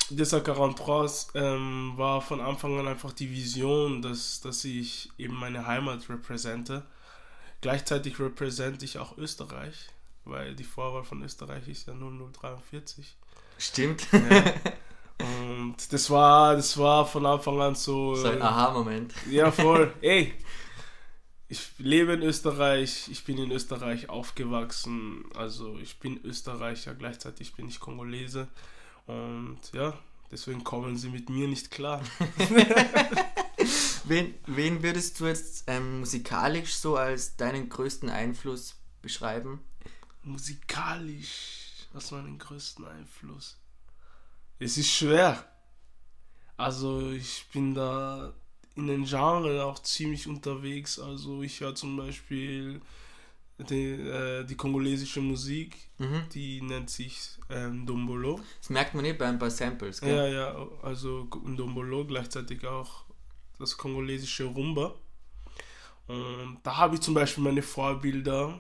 243 0.09 1.35
ähm, 1.35 1.93
war 1.95 2.21
von 2.21 2.41
Anfang 2.41 2.77
an 2.77 2.89
einfach 2.89 3.13
die 3.13 3.31
Vision, 3.31 4.01
dass, 4.01 4.41
dass 4.41 4.65
ich 4.65 5.09
eben 5.17 5.35
meine 5.35 5.65
Heimat 5.65 6.09
repräsente. 6.09 6.83
Gleichzeitig 7.65 8.19
repräsente 8.19 8.85
ich 8.85 8.99
auch 8.99 9.17
Österreich, 9.17 9.89
weil 10.23 10.53
die 10.53 10.63
Vorwahl 10.63 11.03
von 11.03 11.23
Österreich 11.23 11.67
ist 11.67 11.87
ja 11.87 11.95
0043. 11.95 13.17
Stimmt. 13.57 14.07
Ja. 14.11 14.53
Und 15.25 15.91
das 15.91 16.11
war, 16.11 16.55
das 16.55 16.77
war 16.77 17.07
von 17.07 17.25
Anfang 17.25 17.59
an 17.59 17.73
so. 17.73 18.13
So 18.13 18.27
ein 18.27 18.39
Aha-Moment. 18.39 19.15
Ja, 19.31 19.51
voll. 19.51 19.91
Ey, 20.01 20.35
ich 21.47 21.59
lebe 21.79 22.13
in 22.13 22.21
Österreich, 22.21 23.07
ich 23.09 23.23
bin 23.23 23.39
in 23.39 23.49
Österreich 23.49 24.09
aufgewachsen, 24.09 25.25
also 25.33 25.79
ich 25.81 25.97
bin 25.97 26.23
Österreicher, 26.23 26.93
gleichzeitig 26.93 27.55
bin 27.55 27.67
ich 27.67 27.79
Kongolese 27.79 28.47
und 29.07 29.57
ja, 29.73 29.97
deswegen 30.29 30.63
kommen 30.63 30.97
sie 30.97 31.09
mit 31.09 31.31
mir 31.31 31.47
nicht 31.47 31.71
klar. 31.71 32.03
wen, 34.07 34.33
wen 34.47 34.83
würdest 34.83 35.19
du 35.19 35.27
jetzt 35.27 35.63
ähm, 35.67 35.99
musikalisch 35.99 36.75
so 36.75 36.95
als 36.97 37.35
deinen 37.35 37.69
größten 37.69 38.09
Einfluss 38.09 38.75
beschreiben? 39.01 39.59
Musikalisch, 40.23 41.87
was 41.93 42.11
war 42.11 42.21
dein 42.21 42.37
größten 42.37 42.85
Einfluss? 42.85 43.57
Es 44.59 44.77
ist 44.77 44.89
schwer. 44.89 45.45
Also 46.57 47.11
ich 47.11 47.45
bin 47.53 47.73
da 47.75 48.33
in 48.75 48.87
den 48.87 49.05
Genren 49.05 49.59
auch 49.59 49.79
ziemlich 49.79 50.27
unterwegs. 50.27 50.99
Also 50.99 51.43
ich 51.43 51.59
höre 51.59 51.75
zum 51.75 51.97
Beispiel 51.97 52.81
die, 53.69 53.91
äh, 53.91 54.43
die 54.45 54.55
kongolesische 54.55 55.21
Musik, 55.21 55.77
Mhm. 55.97 56.23
die 56.33 56.61
nennt 56.61 56.89
sich 56.89 57.37
ähm, 57.49 57.85
Dombolo. 57.85 58.41
Das 58.59 58.69
merkt 58.69 58.93
man 58.95 59.03
nicht 59.03 59.17
bei 59.17 59.27
ein 59.27 59.39
paar 59.39 59.49
Samples, 59.51 60.01
gell? 60.01 60.15
Ja, 60.15 60.27
ja, 60.27 60.67
also 60.81 61.23
Dombolo, 61.23 62.05
gleichzeitig 62.05 62.65
auch 62.65 63.05
das 63.59 63.77
kongolesische 63.77 64.45
Rumba. 64.45 64.95
Und 66.07 66.59
da 66.63 66.77
habe 66.77 66.95
ich 66.95 67.01
zum 67.01 67.13
Beispiel 67.13 67.43
meine 67.43 67.61
Vorbilder. 67.61 68.59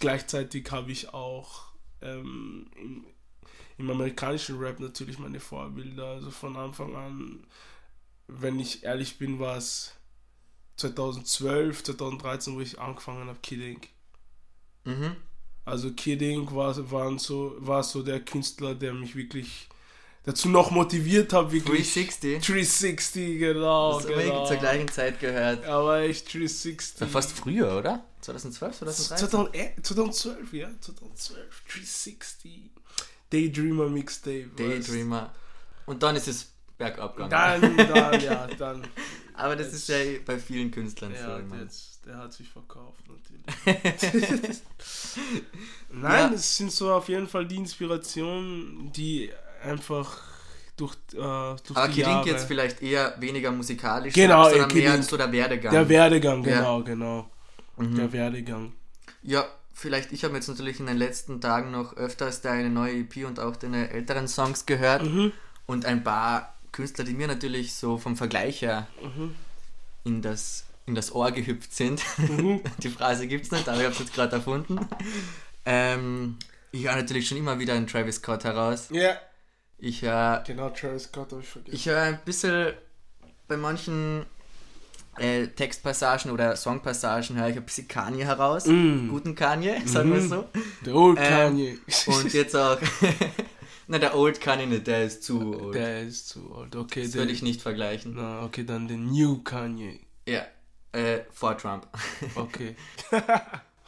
Gleichzeitig 0.00 0.70
habe 0.70 0.92
ich 0.92 1.12
auch 1.14 1.64
ähm, 2.00 2.70
im, 2.76 3.04
im 3.78 3.90
amerikanischen 3.90 4.58
Rap 4.58 4.80
natürlich 4.80 5.18
meine 5.18 5.40
Vorbilder. 5.40 6.06
Also 6.06 6.30
von 6.30 6.56
Anfang 6.56 6.94
an, 6.94 7.46
wenn 8.26 8.58
ich 8.58 8.84
ehrlich 8.84 9.18
bin, 9.18 9.38
war 9.38 9.56
es 9.56 9.94
2012, 10.76 11.84
2013, 11.84 12.54
wo 12.54 12.60
ich 12.60 12.78
angefangen 12.78 13.28
habe, 13.28 13.38
Kidding. 13.42 13.80
Mhm. 14.84 15.16
Also 15.64 15.92
Kidding 15.92 16.54
war, 16.54 16.90
waren 16.90 17.18
so, 17.18 17.54
war 17.58 17.82
so 17.82 18.02
der 18.02 18.20
Künstler, 18.20 18.74
der 18.74 18.92
mich 18.92 19.14
wirklich 19.14 19.68
dazu 20.24 20.48
noch 20.48 20.70
motiviert 20.70 21.32
hat, 21.32 21.52
wirklich. 21.52 21.92
360. 21.92 22.44
360, 22.44 23.38
genau. 23.38 23.98
Das 23.98 24.06
genau. 24.06 24.46
zur 24.46 24.56
gleichen 24.56 24.88
Zeit 24.88 25.20
gehört. 25.20 25.64
Aber 25.66 26.00
echt 26.00 26.32
360. 26.32 27.00
Ja, 27.00 27.06
fast 27.06 27.32
früher, 27.32 27.78
oder? 27.78 28.04
2012, 28.20 28.78
2013? 28.78 29.16
2000, 29.28 29.54
äh, 29.56 29.82
2012, 29.82 30.52
ja, 30.52 30.68
2012. 30.80 31.62
360. 31.72 32.70
Daydreamer 33.30 33.88
Mixtape. 33.88 34.50
weißt. 34.56 34.88
Daydreamer. 34.88 35.34
Und 35.86 36.02
dann 36.02 36.16
ist 36.16 36.28
es 36.28 36.52
bergab 36.78 37.16
gegangen. 37.16 37.30
Dann, 37.76 37.76
dann, 37.88 38.20
ja, 38.20 38.46
dann. 38.58 38.86
Aber 39.34 39.56
das 39.56 39.72
ist 39.72 39.88
ja 39.88 39.96
bei 40.24 40.38
vielen 40.38 40.70
Künstlern 40.70 41.12
Ja, 41.14 41.38
so. 41.38 41.44
ich 41.54 41.60
jetzt, 41.60 42.00
der 42.06 42.18
hat 42.18 42.32
sich 42.32 42.48
verkauft, 42.48 43.02
natürlich. 43.08 43.42
Nein, 45.90 46.30
Ja. 46.30 46.34
es 46.34 46.56
sind 46.56 46.70
so 46.70 46.92
auf 46.92 47.08
jeden 47.08 47.26
Fall 47.28 47.46
die 47.46 47.56
Inspirationen, 47.56 48.92
die 48.92 49.30
einfach 49.62 50.18
durch, 50.76 50.94
äh, 51.12 51.16
durch 51.16 51.58
Aber 51.74 51.88
die 51.88 51.94
Kidding 51.94 52.12
Jahre... 52.12 52.28
jetzt 52.28 52.44
vielleicht 52.46 52.82
eher 52.82 53.14
weniger 53.20 53.50
musikalisch, 53.52 54.14
Genau, 54.14 54.48
sondern 54.48 54.70
eh, 54.70 54.74
mehr 54.74 55.02
so 55.02 55.16
der 55.16 55.30
Werdegang. 55.30 55.72
Der 55.72 55.88
Werdegang, 55.88 56.44
Ja. 56.44 56.58
genau, 56.58 56.82
genau. 56.82 57.30
Mhm. 57.76 57.94
Der 57.96 58.12
Werdegang. 58.12 58.72
Ja, 59.22 59.44
vielleicht, 59.74 60.12
ich 60.12 60.24
habe 60.24 60.34
jetzt 60.34 60.48
natürlich 60.48 60.80
in 60.80 60.86
den 60.86 60.96
letzten 60.96 61.40
Tagen 61.40 61.70
noch 61.70 61.96
öfters 61.96 62.40
deine 62.40 62.70
neue 62.70 63.00
EP 63.00 63.24
und 63.26 63.38
auch 63.40 63.56
deine 63.56 63.90
älteren 63.90 64.28
Songs 64.28 64.66
gehört 64.66 65.02
Mhm. 65.04 65.32
und 65.66 65.84
ein 65.86 66.02
paar 66.02 66.54
Künstler, 66.72 67.04
die 67.04 67.12
mir 67.14 67.26
natürlich 67.28 67.74
so 67.74 67.98
vom 67.98 68.16
Vergleich 68.16 68.62
her 68.62 68.86
Mhm. 69.02 69.34
in, 70.04 70.22
das, 70.22 70.64
in 70.86 70.94
das 70.94 71.12
Ohr 71.14 71.30
gehüpft 71.32 71.74
sind. 71.74 72.02
Mhm. 72.18 72.60
Die 72.78 72.88
Phrase 72.88 73.26
gibt 73.26 73.44
es 73.44 73.50
nicht, 73.52 73.68
aber 73.68 73.78
ich 73.78 73.84
habe 73.84 73.92
es 73.92 73.98
jetzt 74.00 74.14
gerade 74.14 74.36
erfunden. 74.36 74.80
Ähm, 75.64 76.38
ich 76.72 76.84
höre 76.84 76.96
natürlich 76.96 77.28
schon 77.28 77.38
immer 77.38 77.58
wieder 77.58 77.74
einen 77.74 77.86
Travis 77.86 78.16
Scott 78.16 78.44
heraus. 78.44 78.88
Ja. 78.90 79.16
Ich 79.84 80.02
höre 80.02 80.44
Genau, 80.46 80.70
Travis 80.70 81.04
Scott 81.04 81.32
habe 81.32 81.42
ich 81.42 81.48
vergessen. 81.48 81.74
ich 81.74 81.86
höre 81.86 82.00
ein 82.02 82.20
bisschen 82.24 82.72
bei 83.48 83.56
manchen 83.56 84.24
äh, 85.18 85.48
Textpassagen 85.48 86.30
oder 86.30 86.54
Songpassagen 86.54 87.36
höre 87.36 87.48
ich 87.48 87.56
ein 87.56 87.64
bisschen 87.64 87.88
Kanye 87.88 88.24
heraus. 88.24 88.66
Mm. 88.66 89.08
Guten 89.08 89.34
Kanye, 89.34 89.82
sagen 89.86 90.12
wir 90.12 90.20
es 90.20 90.28
so. 90.28 90.44
Der 90.86 90.94
Old 90.94 91.18
Ähm, 91.20 91.28
Kanye. 91.28 91.78
Und 92.06 92.32
jetzt 92.32 92.54
auch. 92.54 92.78
Na, 93.88 93.98
der 93.98 94.16
Old 94.16 94.40
Kanye 94.40 94.66
nicht, 94.66 94.86
der 94.86 95.04
ist 95.04 95.24
zu 95.24 95.40
old. 95.60 95.74
Der 95.74 96.02
ist 96.02 96.28
zu 96.28 96.54
alt. 96.54 96.76
Okay, 96.76 97.02
das 97.02 97.14
würde 97.14 97.32
ich 97.32 97.42
nicht 97.42 97.60
vergleichen. 97.60 98.14
Na, 98.14 98.44
okay, 98.44 98.64
dann 98.64 98.86
den 98.86 99.10
New 99.10 99.42
Kanye. 99.42 99.98
Ja, 100.28 100.46
äh, 100.92 101.22
vor 101.32 101.58
Trump. 101.58 101.88
Okay. 102.36 102.76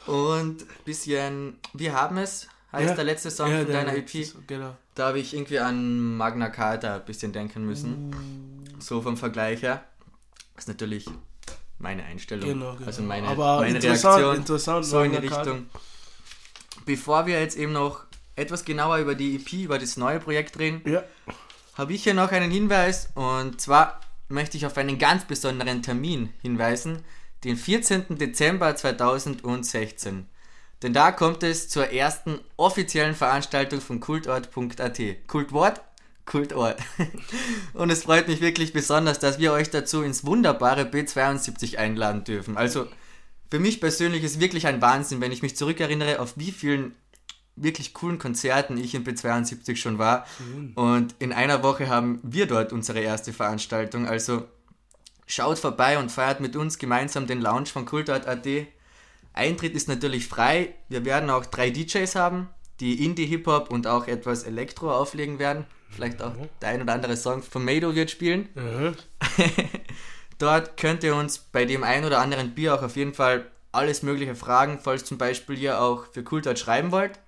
Und 0.06 0.66
bisschen, 0.84 1.58
wir 1.72 1.94
haben 1.94 2.18
es, 2.18 2.48
heißt 2.74 2.88
Ja. 2.90 2.94
der 2.94 3.04
letzte 3.04 3.30
Song 3.30 3.50
Ja, 3.50 3.62
von 3.62 3.72
deiner 3.72 3.94
EP. 3.96 4.24
Song, 4.24 4.42
Genau. 4.46 4.76
Da 4.94 5.08
habe 5.08 5.18
ich 5.18 5.34
irgendwie 5.34 5.58
an 5.58 6.16
Magna 6.16 6.48
Carta 6.50 6.96
ein 6.96 7.04
bisschen 7.04 7.32
denken 7.32 7.64
müssen. 7.66 8.14
So 8.78 9.00
vom 9.02 9.16
Vergleich 9.16 9.62
her. 9.62 9.84
Das 10.54 10.64
ist 10.64 10.68
natürlich 10.68 11.06
meine 11.78 12.04
Einstellung. 12.04 12.48
Genau, 12.48 12.74
genau. 12.74 12.86
Also 12.86 13.02
meine, 13.02 13.26
Aber 13.28 13.60
meine 13.60 13.76
interessant, 13.76 14.16
Reaktion. 14.18 14.36
interessant. 14.36 14.84
so 14.84 15.02
in 15.02 15.12
die. 15.12 15.18
Richtung. 15.18 15.66
Bevor 16.86 17.26
wir 17.26 17.40
jetzt 17.40 17.56
eben 17.56 17.72
noch 17.72 18.04
etwas 18.36 18.64
genauer 18.64 18.98
über 18.98 19.14
die 19.14 19.36
EP, 19.36 19.64
über 19.64 19.78
das 19.78 19.96
neue 19.96 20.20
Projekt 20.20 20.58
reden, 20.58 20.82
Ja. 20.90 21.02
habe 21.74 21.92
ich 21.92 22.02
hier 22.04 22.14
noch 22.14 22.30
einen 22.32 22.50
Hinweis 22.50 23.08
und 23.14 23.60
zwar 23.60 24.00
möchte 24.28 24.56
ich 24.56 24.66
auf 24.66 24.76
einen 24.76 24.98
ganz 24.98 25.24
besonderen 25.24 25.82
Termin 25.82 26.30
hinweisen, 26.42 27.04
den 27.44 27.56
14. 27.56 28.16
Dezember 28.18 28.74
2016. 28.74 30.26
Denn 30.82 30.92
da 30.92 31.12
kommt 31.12 31.42
es 31.42 31.68
zur 31.68 31.90
ersten 31.90 32.40
offiziellen 32.56 33.14
Veranstaltung 33.14 33.80
von 33.80 34.00
kultort.at. 34.00 35.00
Kultwort? 35.26 35.80
Kultort. 36.26 36.80
Und 37.74 37.90
es 37.90 38.04
freut 38.04 38.28
mich 38.28 38.40
wirklich 38.40 38.72
besonders, 38.72 39.18
dass 39.18 39.38
wir 39.38 39.52
euch 39.52 39.70
dazu 39.70 40.02
ins 40.02 40.24
wunderbare 40.24 40.82
B72 40.82 41.76
einladen 41.76 42.24
dürfen. 42.24 42.56
Also 42.56 42.86
für 43.50 43.58
mich 43.58 43.80
persönlich 43.80 44.24
ist 44.24 44.40
wirklich 44.40 44.66
ein 44.66 44.80
Wahnsinn, 44.80 45.20
wenn 45.20 45.32
ich 45.32 45.42
mich 45.42 45.56
zurückerinnere, 45.56 46.20
auf 46.20 46.34
wie 46.36 46.50
vielen 46.50 46.94
wirklich 47.56 47.94
coolen 47.94 48.18
Konzerten 48.18 48.76
ich 48.76 48.94
in 48.94 49.04
B72 49.04 49.76
schon 49.76 49.98
war. 49.98 50.26
Und 50.74 51.14
in 51.18 51.32
einer 51.32 51.62
Woche 51.62 51.88
haben 51.88 52.18
wir 52.22 52.46
dort 52.46 52.72
unsere 52.72 53.00
erste 53.00 53.32
Veranstaltung. 53.32 54.08
Also 54.08 54.44
schaut 55.26 55.58
vorbei 55.58 55.98
und 55.98 56.10
feiert 56.10 56.40
mit 56.40 56.56
uns 56.56 56.78
gemeinsam 56.78 57.26
den 57.26 57.40
Lounge 57.40 57.66
von 57.66 57.86
Kultort.at. 57.86 58.46
Eintritt 59.34 59.74
ist 59.74 59.88
natürlich 59.88 60.26
frei. 60.26 60.74
Wir 60.88 61.04
werden 61.04 61.28
auch 61.28 61.44
drei 61.44 61.70
DJs 61.70 62.14
haben, 62.14 62.48
die 62.80 63.04
Indie-Hip-Hop 63.04 63.70
und 63.70 63.86
auch 63.86 64.06
etwas 64.06 64.44
Elektro 64.44 64.92
auflegen 64.92 65.38
werden. 65.38 65.66
Vielleicht 65.90 66.22
auch 66.22 66.32
der 66.62 66.70
ein 66.70 66.82
oder 66.82 66.94
andere 66.94 67.16
Song 67.16 67.42
von 67.42 67.64
Mado 67.64 67.94
wird 67.94 68.10
spielen. 68.10 68.48
Mhm. 68.54 68.94
Dort 70.38 70.76
könnt 70.76 71.04
ihr 71.04 71.14
uns 71.14 71.38
bei 71.38 71.64
dem 71.64 71.84
ein 71.84 72.04
oder 72.04 72.20
anderen 72.20 72.54
Bier 72.54 72.74
auch 72.74 72.82
auf 72.82 72.96
jeden 72.96 73.14
Fall 73.14 73.50
alles 73.72 74.02
Mögliche 74.02 74.34
fragen, 74.34 74.78
falls 74.82 75.04
zum 75.04 75.18
Beispiel 75.18 75.58
ihr 75.58 75.80
auch 75.80 76.06
für 76.12 76.22
Kultort 76.22 76.58
schreiben 76.58 76.92
wollt, 76.92 77.18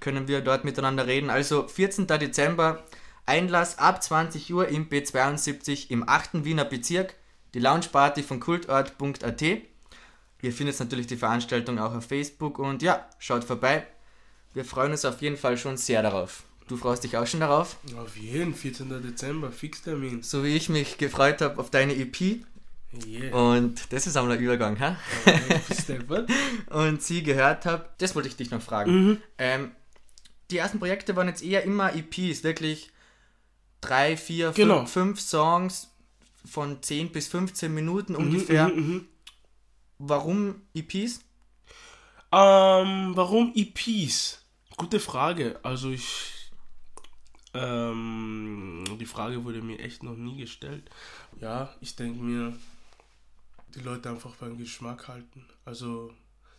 können 0.00 0.28
wir 0.28 0.40
dort 0.40 0.64
miteinander 0.64 1.06
reden. 1.06 1.30
Also 1.30 1.66
14. 1.66 2.06
Dezember, 2.06 2.84
Einlass 3.26 3.78
ab 3.78 4.02
20 4.02 4.52
Uhr 4.52 4.68
im 4.68 4.88
B72 4.88 5.90
im 5.90 6.08
8. 6.08 6.44
Wiener 6.44 6.64
Bezirk, 6.64 7.14
die 7.54 7.60
Loungeparty 7.60 8.22
von 8.22 8.40
kultort.at. 8.40 9.42
Ihr 10.42 10.52
findet 10.52 10.78
natürlich 10.80 11.06
die 11.06 11.16
Veranstaltung 11.16 11.78
auch 11.78 11.94
auf 11.94 12.04
Facebook 12.04 12.58
und 12.58 12.82
ja, 12.82 13.08
schaut 13.18 13.44
vorbei. 13.44 13.86
Wir 14.54 14.64
freuen 14.64 14.90
uns 14.92 15.04
auf 15.04 15.22
jeden 15.22 15.36
Fall 15.36 15.56
schon 15.56 15.76
sehr 15.76 16.02
darauf. 16.02 16.42
Du 16.68 16.76
freust 16.76 17.04
dich 17.04 17.16
auch 17.16 17.26
schon 17.26 17.40
darauf? 17.40 17.76
Auf 17.96 18.16
jeden 18.16 18.54
14. 18.54 18.88
Dezember, 19.02 19.50
Fixtermin. 19.52 20.22
So 20.22 20.44
wie 20.44 20.56
ich 20.56 20.68
mich 20.68 20.98
gefreut 20.98 21.40
habe 21.40 21.58
auf 21.58 21.70
deine 21.70 21.94
EP. 21.94 22.40
Yeah. 23.06 23.34
Und 23.34 23.92
das 23.92 24.06
ist 24.06 24.16
einmal 24.16 24.36
ein 24.36 24.42
Übergang, 24.42 24.76
hä? 24.76 24.96
Deppert? 25.88 26.30
Und 26.70 27.02
sie 27.02 27.22
gehört 27.22 27.64
habe, 27.64 27.86
das 27.98 28.14
wollte 28.14 28.28
ich 28.28 28.36
dich 28.36 28.50
noch 28.50 28.60
fragen. 28.60 28.92
Mhm. 28.92 29.18
Ähm, 29.38 29.70
die 30.50 30.58
ersten 30.58 30.78
Projekte 30.78 31.16
waren 31.16 31.28
jetzt 31.28 31.42
eher 31.42 31.62
immer 31.62 31.94
EPs, 31.94 32.44
wirklich 32.44 32.90
drei, 33.80 34.16
vier, 34.16 34.52
Genau. 34.52 34.80
fünf, 34.80 34.92
fünf 34.92 35.20
Songs 35.20 35.88
von 36.44 36.82
10 36.82 37.12
bis 37.12 37.28
15 37.28 37.72
Minuten 37.72 38.14
ungefähr. 38.14 38.68
Mhm, 38.68 38.74
mhm. 38.86 39.08
Warum 40.04 40.62
EPs? 40.74 41.20
Ähm, 42.32 43.12
warum 43.14 43.52
EPs? 43.54 44.44
Gute 44.76 44.98
Frage. 44.98 45.60
Also 45.62 45.90
ich. 45.90 46.50
Ähm, 47.54 48.84
die 48.98 49.06
Frage 49.06 49.44
wurde 49.44 49.62
mir 49.62 49.78
echt 49.78 50.02
noch 50.02 50.16
nie 50.16 50.38
gestellt. 50.38 50.90
Ja, 51.40 51.72
ich 51.80 51.94
denke 51.94 52.20
mir, 52.20 52.56
die 53.74 53.80
Leute 53.80 54.10
einfach 54.10 54.34
beim 54.36 54.58
Geschmack 54.58 55.06
halten. 55.08 55.44
Also 55.64 56.12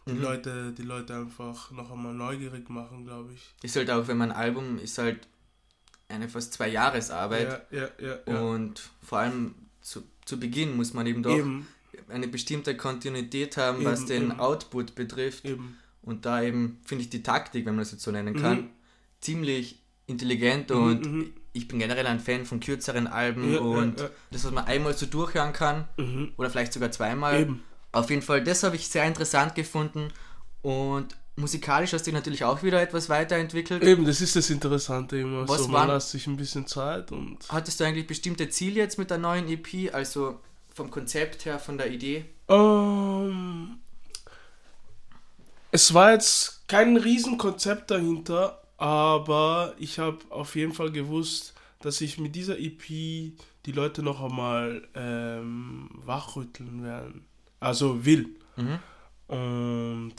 die 0.05 0.13
Mhm. 0.13 0.21
Leute, 0.21 0.71
die 0.71 0.83
Leute 0.83 1.15
einfach 1.15 1.71
noch 1.71 1.91
einmal 1.91 2.13
neugierig 2.13 2.69
machen, 2.69 3.05
glaube 3.05 3.33
ich. 3.33 3.41
Ist 3.63 3.75
halt 3.75 3.89
auch, 3.89 4.07
wenn 4.07 4.17
man 4.17 4.31
ein 4.31 4.37
Album 4.37 4.77
ist 4.77 4.97
halt 4.97 5.27
eine 6.07 6.29
fast 6.29 6.53
zwei 6.53 6.69
Jahresarbeit. 6.69 7.67
Ja, 7.71 7.79
ja, 7.81 7.89
ja, 7.99 8.19
ja. 8.25 8.39
Und 8.39 8.89
vor 9.01 9.17
allem 9.19 9.55
zu, 9.81 10.03
zu 10.25 10.39
Beginn 10.39 10.77
muss 10.77 10.93
man 10.93 11.07
eben 11.07 11.23
doch 11.23 11.35
Eben, 11.35 11.67
eine 12.13 12.27
bestimmte 12.27 12.77
Kontinuität 12.77 13.57
haben, 13.57 13.83
was 13.83 14.01
Eben, 14.01 14.07
den 14.09 14.23
eben. 14.31 14.39
Output 14.39 14.95
betrifft. 14.95 15.45
eben. 15.45 15.77
Und 16.01 16.25
da 16.25 16.41
eben 16.43 16.79
finde 16.85 17.03
ich 17.03 17.09
die 17.09 17.23
Taktik, 17.23 17.65
wenn 17.65 17.75
man 17.75 17.83
das 17.83 17.91
jetzt 17.91 18.03
so 18.03 18.11
nennen 18.11 18.35
kann, 18.35 18.57
Mhm. 18.61 18.69
ziemlich 19.21 19.79
intelligent 20.05 20.69
Mhm, 20.69 20.75
und 20.83 21.05
mhm. 21.05 21.33
ich 21.53 21.67
bin 21.67 21.79
generell 21.79 22.05
ein 22.07 22.19
Fan 22.19 22.45
von 22.45 22.59
kürzeren 22.59 23.07
Alben 23.07 23.53
Ja, 23.53 23.59
und 23.61 23.99
ja, 23.99 24.05
ja. 24.07 24.11
das, 24.31 24.43
was 24.43 24.51
man 24.51 24.65
einmal 24.65 24.93
so 24.95 25.05
durchhören 25.05 25.53
kann 25.53 25.87
Mhm. 25.97 26.33
oder 26.37 26.49
vielleicht 26.49 26.73
sogar 26.73 26.91
zweimal. 26.91 27.39
Eben. 27.41 27.63
Auf 27.93 28.09
jeden 28.09 28.21
Fall, 28.21 28.43
das 28.43 28.63
habe 28.63 28.75
ich 28.75 28.87
sehr 28.87 29.05
interessant 29.05 29.55
gefunden 29.55 30.09
und 30.61 31.15
musikalisch 31.35 31.93
hast 31.93 32.01
du 32.05 32.11
dich 32.11 32.15
natürlich 32.15 32.43
auch 32.43 32.63
wieder 32.63 32.81
etwas 32.81 33.09
weiterentwickelt. 33.09 33.83
Eben, 33.83 34.05
das 34.05 34.21
ist 34.21 34.35
das 34.35 34.49
Interessante 34.49 35.17
immer. 35.17 35.47
Was 35.47 35.63
so, 35.63 35.71
waren- 35.71 35.87
man 35.87 35.95
lässt 35.95 36.11
sich 36.11 36.27
ein 36.27 36.37
bisschen 36.37 36.67
Zeit 36.67 37.11
und 37.11 37.37
Hattest 37.49 37.79
du 37.79 37.83
eigentlich 37.85 38.07
bestimmte 38.07 38.49
Ziele 38.49 38.75
jetzt 38.81 38.97
mit 38.99 39.09
der 39.09 39.17
neuen 39.19 39.47
EP? 39.47 39.89
Also 39.93 40.39
vom 40.73 40.89
Konzept 40.91 41.45
her, 41.45 41.59
von 41.59 41.77
der 41.77 41.91
Idee? 41.91 42.25
Ähm, 42.47 43.77
es 45.71 45.93
war 45.93 46.11
jetzt 46.13 46.67
kein 46.67 46.97
Riesenkonzept 46.97 47.91
dahinter, 47.91 48.61
aber 48.77 49.73
ich 49.77 49.99
habe 49.99 50.19
auf 50.29 50.55
jeden 50.55 50.73
Fall 50.73 50.91
gewusst, 50.91 51.53
dass 51.79 52.01
ich 52.01 52.17
mit 52.17 52.35
dieser 52.35 52.57
EP 52.59 52.83
die 52.87 53.71
Leute 53.71 54.03
noch 54.03 54.21
einmal 54.21 54.87
ähm, 54.93 55.89
wachrütteln 55.93 56.83
werden. 56.83 57.25
Also 57.59 58.05
will. 58.05 58.35
Mhm. 58.55 58.79
Und 59.27 60.15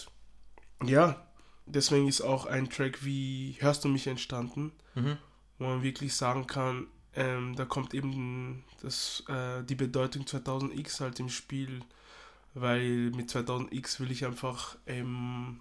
ja, 0.85 1.27
deswegen 1.67 2.09
ist 2.09 2.21
auch 2.23 2.47
ein 2.47 2.71
Track 2.71 3.05
wie 3.05 3.57
Hörst 3.61 3.85
du 3.85 3.89
mich 3.89 4.07
entstanden, 4.07 4.73
Mhm. 4.95 5.19
wo 5.59 5.67
man 5.67 5.83
wirklich 5.83 6.15
sagen 6.15 6.47
kann, 6.47 6.87
ähm, 7.17 7.55
da 7.57 7.65
kommt 7.65 7.95
eben 7.95 8.65
das, 8.83 9.25
äh, 9.29 9.63
die 9.65 9.75
Bedeutung 9.75 10.25
2000X 10.25 11.01
halt 11.01 11.21
im 11.21 11.29
Spiel, 11.29 11.81
weil 12.55 13.11
mit 13.11 13.31
2000X 13.31 14.01
will 14.01 14.11
ich 14.11 14.25
einfach 14.25 14.77
ähm, 14.87 15.61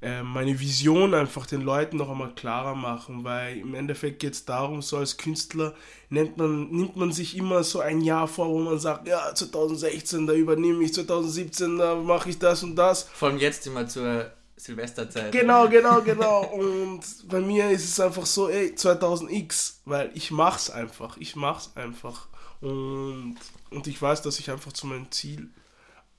äh, 0.00 0.22
meine 0.22 0.60
Vision 0.60 1.12
einfach 1.12 1.46
den 1.46 1.62
Leuten 1.62 1.96
noch 1.96 2.08
einmal 2.08 2.32
klarer 2.34 2.76
machen, 2.76 3.24
weil 3.24 3.58
im 3.58 3.74
Endeffekt 3.74 4.20
geht 4.20 4.34
es 4.34 4.44
darum, 4.44 4.80
so 4.80 4.98
als 4.98 5.16
Künstler 5.16 5.74
nennt 6.08 6.36
man, 6.36 6.70
nimmt 6.70 6.96
man 6.96 7.10
sich 7.10 7.36
immer 7.36 7.64
so 7.64 7.80
ein 7.80 8.00
Jahr 8.00 8.28
vor, 8.28 8.48
wo 8.48 8.60
man 8.60 8.78
sagt, 8.78 9.08
ja, 9.08 9.34
2016, 9.34 10.26
da 10.26 10.34
übernehme 10.34 10.84
ich, 10.84 10.94
2017, 10.94 11.78
da 11.78 11.96
mache 11.96 12.30
ich 12.30 12.38
das 12.38 12.62
und 12.62 12.76
das. 12.76 13.04
Vor 13.12 13.28
allem 13.28 13.38
jetzt 13.38 13.66
immer 13.66 13.88
zur 13.88 14.30
Silvesterzeit. 14.58 15.32
Genau, 15.32 15.68
genau, 15.68 16.02
genau. 16.02 16.44
Und 16.44 17.00
bei 17.28 17.40
mir 17.40 17.70
ist 17.70 17.84
es 17.84 18.00
einfach 18.00 18.26
so, 18.26 18.48
ey, 18.48 18.74
2000x, 18.74 19.76
weil 19.84 20.10
ich 20.14 20.30
mach's 20.30 20.68
einfach. 20.68 21.16
Ich 21.18 21.36
mach's 21.36 21.70
einfach. 21.76 22.28
Und, 22.60 23.36
und 23.70 23.86
ich 23.86 24.00
weiß, 24.00 24.22
dass 24.22 24.38
ich 24.40 24.50
einfach 24.50 24.72
zu 24.72 24.86
meinem 24.86 25.10
Ziel 25.10 25.48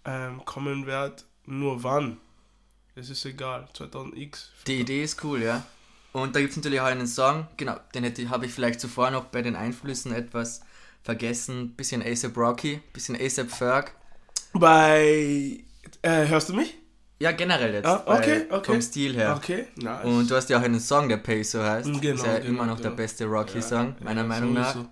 ähm, 0.06 0.44
kommen 0.46 0.86
werde. 0.86 1.24
Nur 1.46 1.84
wann? 1.84 2.18
Es 2.96 3.10
ist 3.10 3.26
egal. 3.26 3.68
2000x. 3.76 4.48
Die 4.68 4.80
Idee 4.80 5.04
ist 5.04 5.24
cool, 5.24 5.42
ja. 5.42 5.66
Und 6.12 6.36
da 6.36 6.40
gibt 6.40 6.52
es 6.52 6.58
natürlich 6.58 6.82
auch 6.82 6.86
einen 6.86 7.08
Song, 7.08 7.48
genau, 7.56 7.78
den 7.94 8.30
habe 8.30 8.46
ich 8.46 8.52
vielleicht 8.52 8.82
zuvor 8.82 9.12
noch 9.12 9.26
bei 9.26 9.44
den 9.44 9.56
Einflüssen 9.56 10.12
etwas 10.12 10.62
vergessen. 11.04 11.76
Bisschen 11.76 12.02
ASAP 12.02 12.36
Rocky, 12.36 12.82
bisschen 12.94 13.16
ASAP 13.20 13.52
Ferg. 13.52 13.94
Bei. 14.54 15.64
Äh, 16.02 16.28
hörst 16.28 16.50
du 16.50 16.54
mich? 16.54 16.79
Ja, 17.22 17.34
generell 17.34 17.74
jetzt. 17.74 17.86
Ah, 17.86 18.04
okay, 18.06 18.46
bei- 18.50 18.58
okay. 18.58 18.72
Vom 18.72 18.82
Stil 18.82 19.14
her. 19.16 19.36
Okay, 19.36 19.68
nice. 19.76 20.06
Und 20.06 20.32
du 20.32 20.36
hast 20.36 20.50
ja 20.50 20.58
auch 20.58 20.64
einen 20.64 20.80
Song, 20.80 21.10
der 21.10 21.18
Peso 21.18 21.62
heißt. 21.62 21.86
Genau, 22.02 22.16
ist 22.16 22.26
ja 22.26 22.40
genau, 22.40 22.50
immer 22.50 22.66
noch 22.66 22.78
der 22.78 22.92
genau. 22.92 22.96
beste 22.96 23.26
Rocky-Song, 23.26 23.96
Ja, 24.00 24.04
meiner 24.06 24.22
ja, 24.22 24.28
Meinung 24.28 24.54
nach. 24.54 24.74
sowieso. 24.74 24.90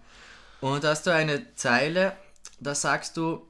Und 0.60 0.84
da 0.84 0.90
hast 0.90 1.06
du 1.08 1.14
eine 1.14 1.54
Zeile, 1.56 2.18
da 2.60 2.76
sagst 2.76 3.16
du, 3.16 3.48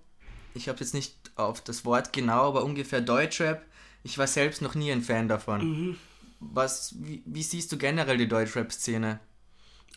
ich 0.54 0.70
habe 0.70 0.80
jetzt 0.80 0.94
nicht 0.94 1.16
auf 1.36 1.62
das 1.62 1.86
Wort 1.86 2.14
genau, 2.14 2.48
aber 2.50 2.64
ungefähr 2.64 3.02
Deutschrap. 3.02 3.64
Ich 4.04 4.18
war 4.18 4.28
selbst 4.28 4.62
noch 4.62 4.76
nie 4.76 4.92
ein 4.92 5.02
Fan 5.02 5.28
davon. 5.28 5.62
Mhm. 5.90 5.98
Was, 6.40 6.94
wie, 7.00 7.24
wie 7.26 7.42
siehst 7.44 7.72
du 7.72 7.78
generell 7.78 8.18
die 8.18 8.28
Deutschrap-Szene? 8.28 9.20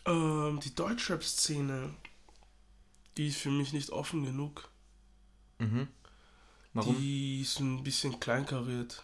Ähm, 0.05 0.59
die 0.63 0.73
Deutschrap-Szene, 0.73 1.93
die 3.17 3.27
ist 3.27 3.37
für 3.37 3.51
mich 3.51 3.73
nicht 3.73 3.91
offen 3.91 4.25
genug. 4.25 4.69
Mhm. 5.59 5.87
Warum? 6.73 6.95
Die 6.97 7.41
ist 7.41 7.59
ein 7.59 7.83
bisschen 7.83 8.19
kleinkariert. 8.19 9.03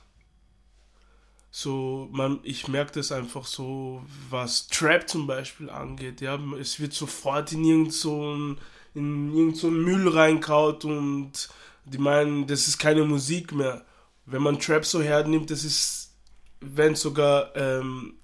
So, 1.51 2.07
man, 2.11 2.39
ich 2.43 2.67
merke 2.67 2.93
das 2.93 3.11
einfach 3.11 3.45
so, 3.45 4.03
was 4.29 4.67
Trap 4.67 5.09
zum 5.09 5.27
Beispiel 5.27 5.69
angeht. 5.69 6.21
Ja, 6.21 6.39
es 6.59 6.79
wird 6.79 6.93
sofort 6.93 7.51
in 7.51 7.63
irgend 7.63 7.93
so 7.93 8.55
irgend 8.93 9.57
so 9.57 9.69
Müll 9.69 10.07
reinkaut 10.07 10.85
und 10.85 11.49
die 11.85 11.97
meinen, 11.97 12.47
das 12.47 12.67
ist 12.67 12.77
keine 12.77 13.03
Musik 13.05 13.53
mehr. 13.53 13.85
Wenn 14.25 14.41
man 14.41 14.59
Trap 14.59 14.85
so 14.85 15.01
hernimmt, 15.01 15.51
das 15.51 15.63
ist, 15.63 16.15
wenn 16.59 16.95
sogar 16.95 17.55
ähm, 17.55 18.15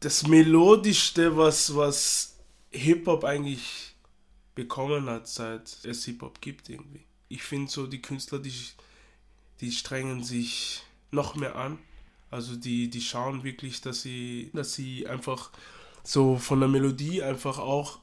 das 0.00 0.26
melodischste, 0.26 1.36
was, 1.36 1.74
was 1.74 2.36
Hip-Hop 2.70 3.24
eigentlich 3.24 3.96
bekommen 4.54 5.08
hat, 5.08 5.28
seit 5.28 5.78
es 5.84 6.04
Hip-Hop 6.04 6.40
gibt 6.40 6.68
irgendwie. 6.68 7.04
Ich 7.32 7.42
finde 7.42 7.70
so, 7.70 7.86
die 7.86 8.02
Künstler, 8.02 8.38
die, 8.38 8.52
die 9.60 9.72
strengen 9.72 10.22
sich 10.22 10.82
noch 11.10 11.34
mehr 11.36 11.56
an. 11.56 11.78
Also 12.30 12.56
die, 12.56 12.88
die 12.88 13.00
schauen 13.02 13.44
wirklich, 13.44 13.80
dass 13.80 14.02
sie, 14.02 14.50
dass 14.54 14.74
sie 14.74 15.06
einfach 15.06 15.50
so 16.02 16.36
von 16.36 16.60
der 16.60 16.68
Melodie 16.68 17.22
einfach 17.22 17.58
auch 17.58 17.98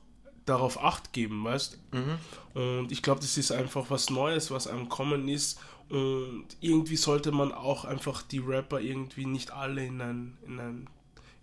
darauf 0.45 0.81
Acht 0.83 1.13
geben, 1.13 1.43
weißt 1.43 1.77
Mhm. 1.91 2.17
Und 2.59 2.91
ich 2.91 3.01
glaube, 3.01 3.21
das 3.21 3.37
ist 3.37 3.51
einfach 3.51 3.89
was 3.89 4.09
Neues, 4.09 4.51
was 4.51 4.67
am 4.67 4.89
Kommen 4.89 5.27
ist. 5.27 5.59
Und 5.89 6.45
irgendwie 6.61 6.95
sollte 6.97 7.31
man 7.31 7.51
auch 7.51 7.85
einfach 7.85 8.21
die 8.21 8.37
Rapper 8.39 8.79
irgendwie 8.79 9.25
nicht 9.25 9.51
alle 9.51 9.85
in 9.85 9.99
einen, 10.01 10.37
in 10.45 10.59
einen, 10.59 10.87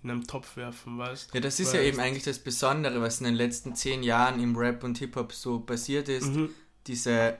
in 0.05 0.11
einen 0.11 0.27
Topf 0.27 0.57
werfen, 0.57 0.99
weißt 0.99 1.35
Ja, 1.35 1.41
das 1.41 1.59
ist 1.59 1.73
ja 1.73 1.81
Weil- 1.81 1.87
eben 1.87 1.99
eigentlich 2.01 2.23
das 2.25 2.39
Besondere, 2.39 3.01
was 3.01 3.19
in 3.21 3.25
den 3.27 3.35
letzten 3.35 3.75
zehn 3.75 4.03
Jahren 4.05 4.41
im 4.41 4.57
Rap 4.57 4.85
und 4.85 4.99
Hip-Hop 4.99 5.33
so 5.33 5.59
passiert 5.61 6.09
ist. 6.09 6.29
Mhm. 6.29 6.51
Diese, 6.87 7.37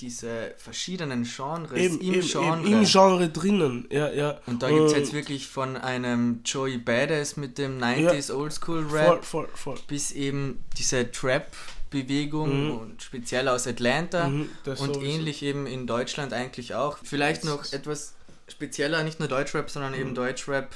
diese 0.00 0.54
verschiedenen 0.56 1.22
Genres 1.24 1.72
Eben, 1.78 2.00
im 2.00 2.14
eben, 2.14 2.26
Genre. 2.26 2.66
eben 2.66 2.78
im 2.80 2.84
Genre 2.84 3.28
drinnen, 3.28 3.86
ja, 3.90 4.10
ja. 4.10 4.40
Und 4.46 4.62
da 4.62 4.68
gibt 4.70 4.86
es 4.86 4.92
jetzt 4.92 5.12
wirklich 5.12 5.46
von 5.46 5.76
einem 5.76 6.40
Joey 6.44 6.78
Badass 6.78 7.36
mit 7.36 7.56
dem 7.58 7.78
90s 7.78 8.32
Oldschool 8.34 8.86
Rap 8.90 9.24
Voll, 9.24 9.46
voll, 9.46 9.48
voll. 9.76 9.78
bis 9.86 10.10
eben 10.12 10.64
diese 10.76 11.10
Trap-Bewegung 11.12 12.64
Mhm. 12.66 12.70
und 12.76 13.02
speziell 13.02 13.48
aus 13.48 13.66
Atlanta 13.66 14.28
Mhm, 14.28 14.48
und 14.66 14.76
sowieso. 14.78 15.00
ähnlich 15.02 15.42
eben 15.42 15.66
in 15.66 15.86
Deutschland 15.86 16.32
eigentlich 16.32 16.74
auch. 16.74 16.98
Vielleicht 17.02 17.44
noch 17.44 17.72
etwas 17.72 18.14
spezieller, 18.48 19.04
nicht 19.04 19.18
nur 19.20 19.28
Deutschrap, 19.28 19.70
sondern 19.70 19.94
eben 19.94 20.14
Deutschrap 20.14 20.74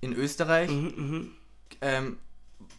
in 0.00 0.12
Österreich. 0.12 0.70
Mhm, 0.70 0.92
mhm. 0.96 1.30
Ähm, 1.80 2.18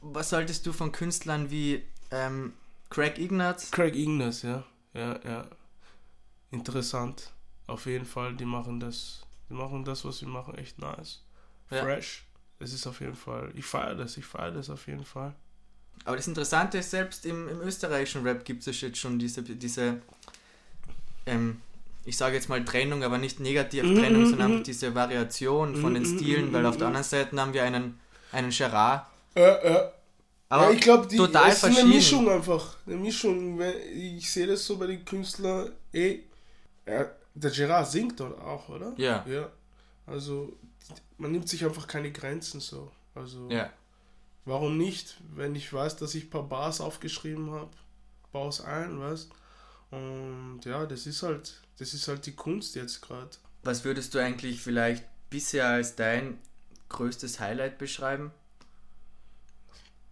was 0.02 0.30
solltest 0.30 0.66
du 0.66 0.72
von 0.74 0.92
Künstlern 0.92 1.52
wie 1.52 1.84
ähm, 2.12 2.54
Craig 2.90 3.18
Ignatz? 3.18 3.72
Craig 3.72 3.96
Ignas, 3.96 4.42
ja. 4.44 4.64
Ja, 4.94 5.20
ja. 5.26 5.48
Interessant. 6.52 7.32
Auf 7.68 7.86
jeden 7.86 8.06
Fall, 8.06 8.36
die 8.36 8.46
machen 8.46 8.80
das, 8.80 9.22
die 9.50 9.54
machen 9.54 9.86
das, 9.86 10.04
was 10.06 10.20
sie 10.20 10.26
machen, 10.26 10.56
echt 10.58 10.80
nice. 10.80 11.22
Ja. 11.70 11.84
Fresh. 11.84 12.26
Es 12.60 12.74
ist 12.74 12.88
auf 12.88 13.00
jeden 13.00 13.16
Fall, 13.16 13.52
ich 13.56 13.66
feiere 13.66 13.96
das, 13.96 14.18
ich 14.18 14.26
feiere 14.26 14.52
das 14.52 14.70
auf 14.70 14.88
jeden 14.88 15.06
Fall. 15.06 15.34
Aber 16.06 16.16
das 16.16 16.28
Interessante 16.28 16.80
ist, 16.80 16.92
selbst 16.92 17.26
im, 17.26 17.48
im 17.48 17.62
österreichischen 17.62 18.24
Rap 18.24 18.44
gibt 18.44 18.66
es 18.66 18.82
jetzt 18.82 18.98
schon 18.98 19.20
diese, 19.20 19.44
diese 19.44 20.02
ähm, 21.26 21.62
ich 22.06 22.18
sage 22.18 22.36
jetzt 22.36 22.50
mal 22.50 22.64
Trennung, 22.66 23.04
aber 23.04 23.18
nicht 23.18 23.40
negativ 23.40 23.84
Mhm, 23.84 23.96
Trennung, 24.00 24.22
mhm, 24.24 24.30
sondern 24.30 24.48
mhm. 24.48 24.54
einfach 24.54 24.66
diese 24.66 24.96
Variation 24.96 25.76
von 25.76 25.94
den 25.94 26.06
Stilen, 26.06 26.52
weil 26.52 26.66
auf 26.66 26.78
der 26.78 26.88
anderen 26.88 27.04
Seite 27.04 27.40
haben 27.40 27.54
wir 27.54 27.64
einen, 27.64 28.00
einen 28.32 28.50
Gerard. 28.50 29.06
Ja, 29.36 29.64
ja. 29.64 29.92
Aber 30.50 30.70
ja, 30.70 30.72
ich 30.72 30.82
glaube, 30.82 31.08
total 31.16 31.50
es 31.50 31.64
ist 31.64 31.66
eine. 31.66 31.86
Mischung 31.86 32.28
einfach. 32.28 32.78
Eine 32.88 32.96
Mischung. 32.96 33.62
Ich 33.94 34.32
sehe 34.32 34.48
das 34.48 34.66
so 34.66 34.78
bei 34.78 34.88
den 34.88 35.06
Künstlern, 35.06 35.72
ey, 35.92 36.24
ja, 36.90 37.12
der 37.34 37.52
Gerard 37.52 37.90
singt 37.90 38.20
dort 38.20 38.40
auch, 38.40 38.70
oder? 38.70 38.94
Ja. 38.98 39.26
Ja. 39.28 39.50
Also, 40.06 40.58
man 41.18 41.32
nimmt 41.32 41.48
sich 41.48 41.64
einfach 41.66 41.88
keine 41.88 42.12
Grenzen 42.12 42.60
so. 42.60 42.92
Also, 43.16 43.50
ja. 43.50 43.72
warum 44.46 44.78
nicht? 44.78 45.18
Wenn 45.36 45.56
ich 45.56 45.72
weiß, 45.72 45.98
dass 45.98 46.16
ich 46.16 46.26
ein 46.26 46.30
paar 46.30 46.48
Bars 46.48 46.82
aufgeschrieben 46.82 47.52
habe, 47.52 47.72
baue 48.32 48.50
es 48.50 48.62
ein, 48.62 49.00
weißt 49.00 49.30
Und 49.92 50.62
ja, 50.66 50.86
das 50.86 51.06
ist 51.06 51.24
halt, 51.24 51.62
das 51.78 51.94
ist 51.94 52.08
halt 52.08 52.26
die 52.26 52.36
Kunst 52.36 52.76
jetzt 52.76 53.02
gerade. 53.02 53.30
Was 53.64 53.84
würdest 53.84 54.14
du 54.14 54.20
eigentlich 54.20 54.62
vielleicht 54.62 55.06
bisher 55.30 55.68
als 55.68 55.96
dein 55.96 56.40
größtes 56.90 57.40
Highlight 57.40 57.78
beschreiben? 57.78 58.32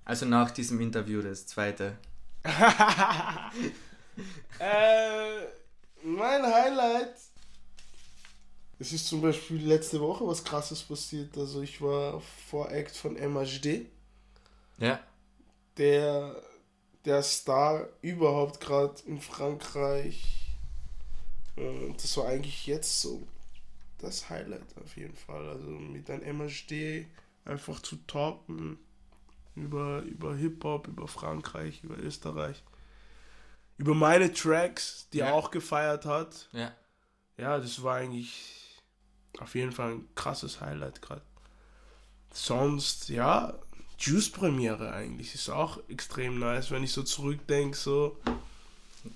Also 0.05 0.25
nach 0.25 0.51
diesem 0.51 0.79
Interview, 0.79 1.21
das 1.21 1.47
zweite. 1.47 1.97
äh, 4.59 5.41
mein 6.15 6.43
Highlight. 6.45 7.13
Es 8.79 8.93
ist 8.93 9.07
zum 9.07 9.21
Beispiel 9.21 9.65
letzte 9.65 9.99
Woche 9.99 10.25
was 10.27 10.43
krasses 10.43 10.83
passiert. 10.83 11.35
Also 11.37 11.61
ich 11.61 11.81
war 11.81 12.21
vor 12.21 12.71
Act 12.71 12.95
von 12.95 13.15
MHD, 13.15 13.85
Ja. 14.77 14.99
der 15.77 16.41
der 17.05 17.23
Star 17.23 17.87
überhaupt 18.01 18.59
gerade 18.59 19.01
in 19.05 19.21
Frankreich. 19.21 20.53
Und 21.55 21.95
das 22.03 22.17
war 22.17 22.27
eigentlich 22.27 22.67
jetzt 22.67 23.01
so 23.01 23.25
das 23.97 24.29
Highlight 24.29 24.77
auf 24.83 24.97
jeden 24.97 25.15
Fall. 25.15 25.47
Also 25.47 25.69
mit 25.69 26.09
einem 26.09 26.37
MHD 26.37 27.05
einfach 27.45 27.81
zu 27.81 27.95
talken 28.07 28.77
über, 29.55 30.01
über 30.01 30.35
Hip-Hop, 30.35 30.87
über 30.87 31.07
Frankreich, 31.07 31.81
über 31.83 31.97
Österreich. 31.97 32.61
Über 33.77 33.93
meine 33.95 34.33
Tracks, 34.33 35.07
die 35.13 35.19
Ja. 35.19 35.27
er 35.27 35.33
auch 35.35 35.51
gefeiert 35.51 36.05
hat. 36.05 36.47
Ja. 36.51 36.73
Ja, 37.37 37.57
das 37.59 37.81
war 37.83 37.95
eigentlich 37.97 38.53
Auf 39.39 39.53
jeden 39.53 39.71
Fall 39.71 39.91
ein 39.91 40.09
krasses 40.15 40.61
Highlight 40.61 40.99
gerade. 41.01 41.21
Sonst, 42.33 43.09
ja, 43.09 43.53
Juice-Premiere 43.99 44.91
eigentlich 44.91 45.35
ist 45.35 45.49
auch 45.49 45.79
extrem 45.89 46.39
nice, 46.39 46.71
wenn 46.71 46.83
ich 46.83 46.91
so 46.91 47.03
zurückdenke, 47.03 47.77
so, 47.77 48.17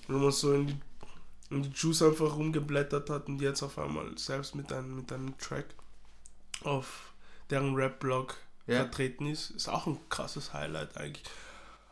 wenn 0.06 0.20
man 0.20 0.30
so 0.32 0.54
in 0.54 0.66
die, 0.68 0.76
in 1.50 1.62
die 1.64 1.70
Juice 1.70 2.02
einfach 2.02 2.36
rumgeblättert 2.36 3.10
hat 3.10 3.26
und 3.26 3.40
jetzt 3.40 3.62
auf 3.64 3.78
einmal 3.78 4.16
selbst 4.16 4.54
mit 4.54 4.72
einem, 4.72 4.94
mit 4.96 5.12
einem 5.12 5.36
Track 5.38 5.66
auf 6.62 7.12
deren 7.50 7.74
Rap-Blog 7.74 8.36
Ja. 8.68 8.76
vertreten 8.76 9.26
ist, 9.26 9.50
ist 9.50 9.68
auch 9.68 9.86
ein 9.88 9.98
krasses 10.08 10.52
Highlight 10.52 10.96
eigentlich. 10.96 11.24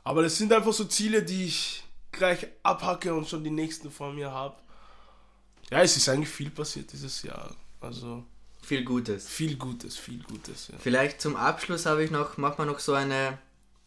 Aber 0.05 0.23
das 0.23 0.37
sind 0.39 0.53
einfach 0.53 0.73
so 0.73 0.85
Ziele, 0.85 1.23
die 1.25 1.47
ich 1.47 1.85
gleich 2.13 2.47
abhacke 2.63 3.15
und 3.15 3.29
schon 3.29 3.45
die 3.45 3.51
nächsten 3.51 3.91
vor 3.91 4.13
mir 4.13 4.31
habe. 4.33 4.57
Ja, 5.71 5.83
es 5.83 5.97
ist 5.97 6.09
eigentlich 6.09 6.29
viel 6.29 6.51
passiert 6.51 6.93
dieses 6.93 7.23
Jahr. 7.23 7.55
Also 7.81 8.25
Viel 8.63 8.85
Gutes. 8.85 9.29
viel 9.29 9.57
Gutes, 9.57 9.97
viel 9.97 10.23
Gutes. 10.23 10.69
Ja. 10.69 10.75
Vielleicht 10.81 11.21
zum 11.21 11.37
Abschluss 11.37 11.87
habe 11.87 12.05
ich 12.05 12.11
noch, 12.11 12.37
machen 12.37 12.59
wir 12.59 12.67
noch 12.67 12.79
so 12.81 12.95
eine 12.95 13.39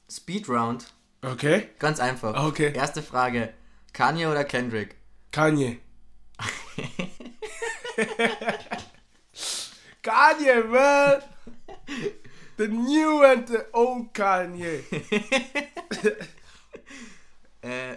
Speedround. 0.09 0.85
Okay, 1.21 1.69
Ganz 1.79 1.99
einfach. 1.99 2.33
Ah, 2.35 2.47
okay. 2.47 2.73
Erste 2.73 3.01
Frage. 3.03 3.53
Kanye 3.93 4.27
oder 4.27 4.43
Kendrick? 4.43 4.95
Kanye. 5.31 5.79
Kanye, 10.01 10.63
man! 10.69 11.21
The 12.57 12.67
new 12.67 13.21
and 13.23 13.47
the 13.47 13.59
old 13.73 14.13
Kanye. 14.13 14.83
Äh, 17.61 17.95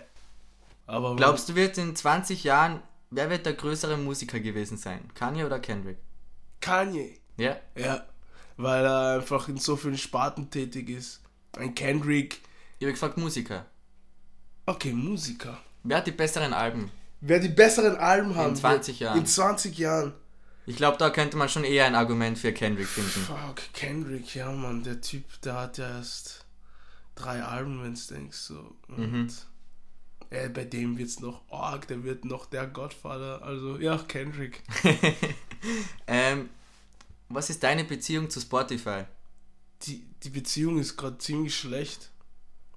Aber 0.86 1.16
glaubst 1.16 1.48
du, 1.48 1.54
wird 1.54 1.78
in 1.78 1.96
20 1.96 2.44
Jahren, 2.44 2.82
wer 3.10 3.30
wird 3.30 3.46
der 3.46 3.54
größere 3.54 3.96
Musiker 3.96 4.40
gewesen 4.40 4.76
sein? 4.76 5.00
Kanye 5.14 5.44
oder 5.44 5.58
Kendrick? 5.58 5.98
Kanye. 6.60 7.18
Ja? 7.36 7.56
Ja, 7.76 8.04
weil 8.56 8.84
er 8.84 9.16
einfach 9.16 9.48
in 9.48 9.58
so 9.58 9.76
vielen 9.76 9.98
Sparten 9.98 10.50
tätig 10.50 10.88
ist. 10.88 11.20
Ein 11.58 11.74
Kendrick. 11.74 12.40
Ich 12.78 12.84
habe 12.84 12.92
gefragt 12.92 13.16
Musiker. 13.18 13.66
Okay, 14.66 14.92
Musiker. 14.92 15.58
Wer 15.84 15.98
hat 15.98 16.06
die 16.06 16.12
besseren 16.12 16.52
Alben? 16.52 16.90
Wer 17.20 17.40
die 17.40 17.48
besseren 17.48 17.96
Alben 17.96 18.34
haben 18.34 18.54
20 18.56 18.94
wird. 18.94 19.00
Jahren. 19.00 19.18
In 19.18 19.26
20 19.26 19.78
Jahren. 19.78 20.12
Ich 20.66 20.76
glaube, 20.76 20.98
da 20.98 21.10
könnte 21.10 21.36
man 21.36 21.48
schon 21.48 21.62
eher 21.64 21.86
ein 21.86 21.94
Argument 21.94 22.38
für 22.38 22.52
Kendrick 22.52 22.88
finden. 22.88 23.10
Fuck, 23.24 23.72
Kendrick, 23.72 24.34
ja 24.34 24.50
Mann, 24.50 24.82
der 24.82 25.00
Typ, 25.00 25.24
der 25.42 25.54
hat 25.54 25.78
ja 25.78 25.88
erst 25.88 26.44
drei 27.14 27.42
Alben, 27.42 27.82
wenn 27.82 27.94
du 27.94 28.00
denkst 28.14 28.36
so. 28.36 28.74
Und 28.88 29.12
Mhm. 29.12 29.28
Äh, 30.30 30.48
bei 30.48 30.64
dem 30.64 30.98
wird's 30.98 31.20
noch 31.20 31.42
arg, 31.50 31.86
der 31.88 32.02
wird 32.04 32.24
noch 32.24 32.46
der 32.46 32.66
Godfather. 32.66 33.42
Also 33.42 33.78
ja, 33.78 33.98
Kendrick. 33.98 34.62
ähm, 36.06 36.48
was 37.28 37.50
ist 37.50 37.62
deine 37.62 37.84
Beziehung 37.84 38.30
zu 38.30 38.40
Spotify? 38.40 39.04
Die, 39.82 40.04
die 40.22 40.30
Beziehung 40.30 40.78
ist 40.78 40.96
gerade 40.96 41.18
ziemlich 41.18 41.54
schlecht, 41.56 42.10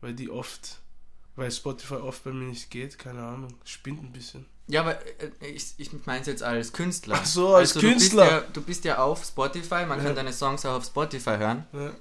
weil 0.02 0.14
die 0.14 0.30
oft, 0.30 0.80
weil 1.36 1.52
Spotify 1.52 1.96
oft 1.96 2.24
bei 2.24 2.32
mir 2.32 2.50
nicht 2.50 2.70
geht, 2.70 2.98
keine 3.00 3.24
Ahnung, 3.24 3.54
spinnt 3.64 4.02
ein 4.04 4.12
bisschen. 4.12 4.46
Ja, 4.68 4.82
aber 4.82 5.00
äh, 5.22 5.48
ich, 5.48 5.74
ich 5.78 5.92
meine 6.06 6.22
es 6.22 6.28
jetzt 6.28 6.44
als 6.44 6.74
Künstler. 6.74 7.18
Ach 7.20 7.26
so, 7.26 7.56
als 7.56 7.74
Du 7.74 7.80
Künstler. 7.80 8.24
bist, 8.26 8.32
ja, 8.32 8.42
du 8.54 8.62
bist 8.62 8.86
ja 8.86 8.98
auf 9.04 9.24
Spotify, 9.26 9.86
man 9.86 9.98
Ja. 10.00 10.06
kann 10.06 10.16
deine 10.16 10.34
Songs 10.34 10.66
auch 10.66 10.76
auf 10.76 10.86
Spotify 10.86 11.38
hören. 11.38 11.66
Ja. 11.74 11.94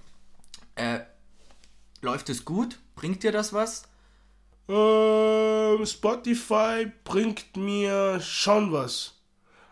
Äh, 0.96 1.04
läuft 2.02 2.28
es 2.28 2.44
gut? 2.44 2.78
Bringt 2.94 3.22
dir 3.22 3.32
das 3.32 3.52
was? 3.52 3.84
Ähm, 4.68 5.87
Spotify 5.87 6.90
bringt 7.04 7.57
mir 7.57 8.20
schon 8.20 8.72
was. 8.72 9.14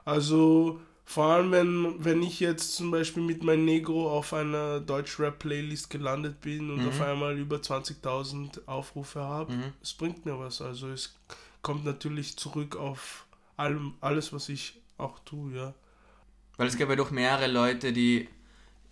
Also 0.04 0.80
vor 1.04 1.26
allem, 1.26 1.50
wenn, 1.52 2.04
wenn 2.04 2.22
ich 2.22 2.40
jetzt 2.40 2.74
zum 2.76 2.90
Beispiel 2.90 3.22
mit 3.22 3.42
meinem 3.42 3.64
Negro 3.64 4.10
auf 4.10 4.32
einer 4.32 4.80
Deutsch-Rap-Playlist 4.80 5.90
gelandet 5.90 6.40
bin 6.40 6.70
und 6.70 6.80
Mhm. 6.82 6.88
auf 6.88 7.00
einmal 7.00 7.38
über 7.38 7.60
20.000 7.62 8.66
Aufrufe 8.66 9.20
habe, 9.20 9.52
Mhm. 9.52 9.72
es 9.82 9.92
bringt 9.94 10.24
mir 10.26 10.38
was. 10.38 10.60
Also 10.60 10.88
es 10.88 11.14
kommt 11.62 11.84
natürlich 11.84 12.36
zurück 12.36 12.76
auf 12.76 13.26
allem, 13.56 13.94
alles, 14.00 14.32
was 14.32 14.48
ich 14.48 14.80
auch 14.98 15.18
tue, 15.20 15.52
ja. 15.54 15.74
Weil 16.56 16.68
es 16.68 16.78
gab 16.78 16.88
ja 16.88 16.96
doch 16.96 17.10
mehrere 17.10 17.48
Leute, 17.48 17.92
die 17.92 18.28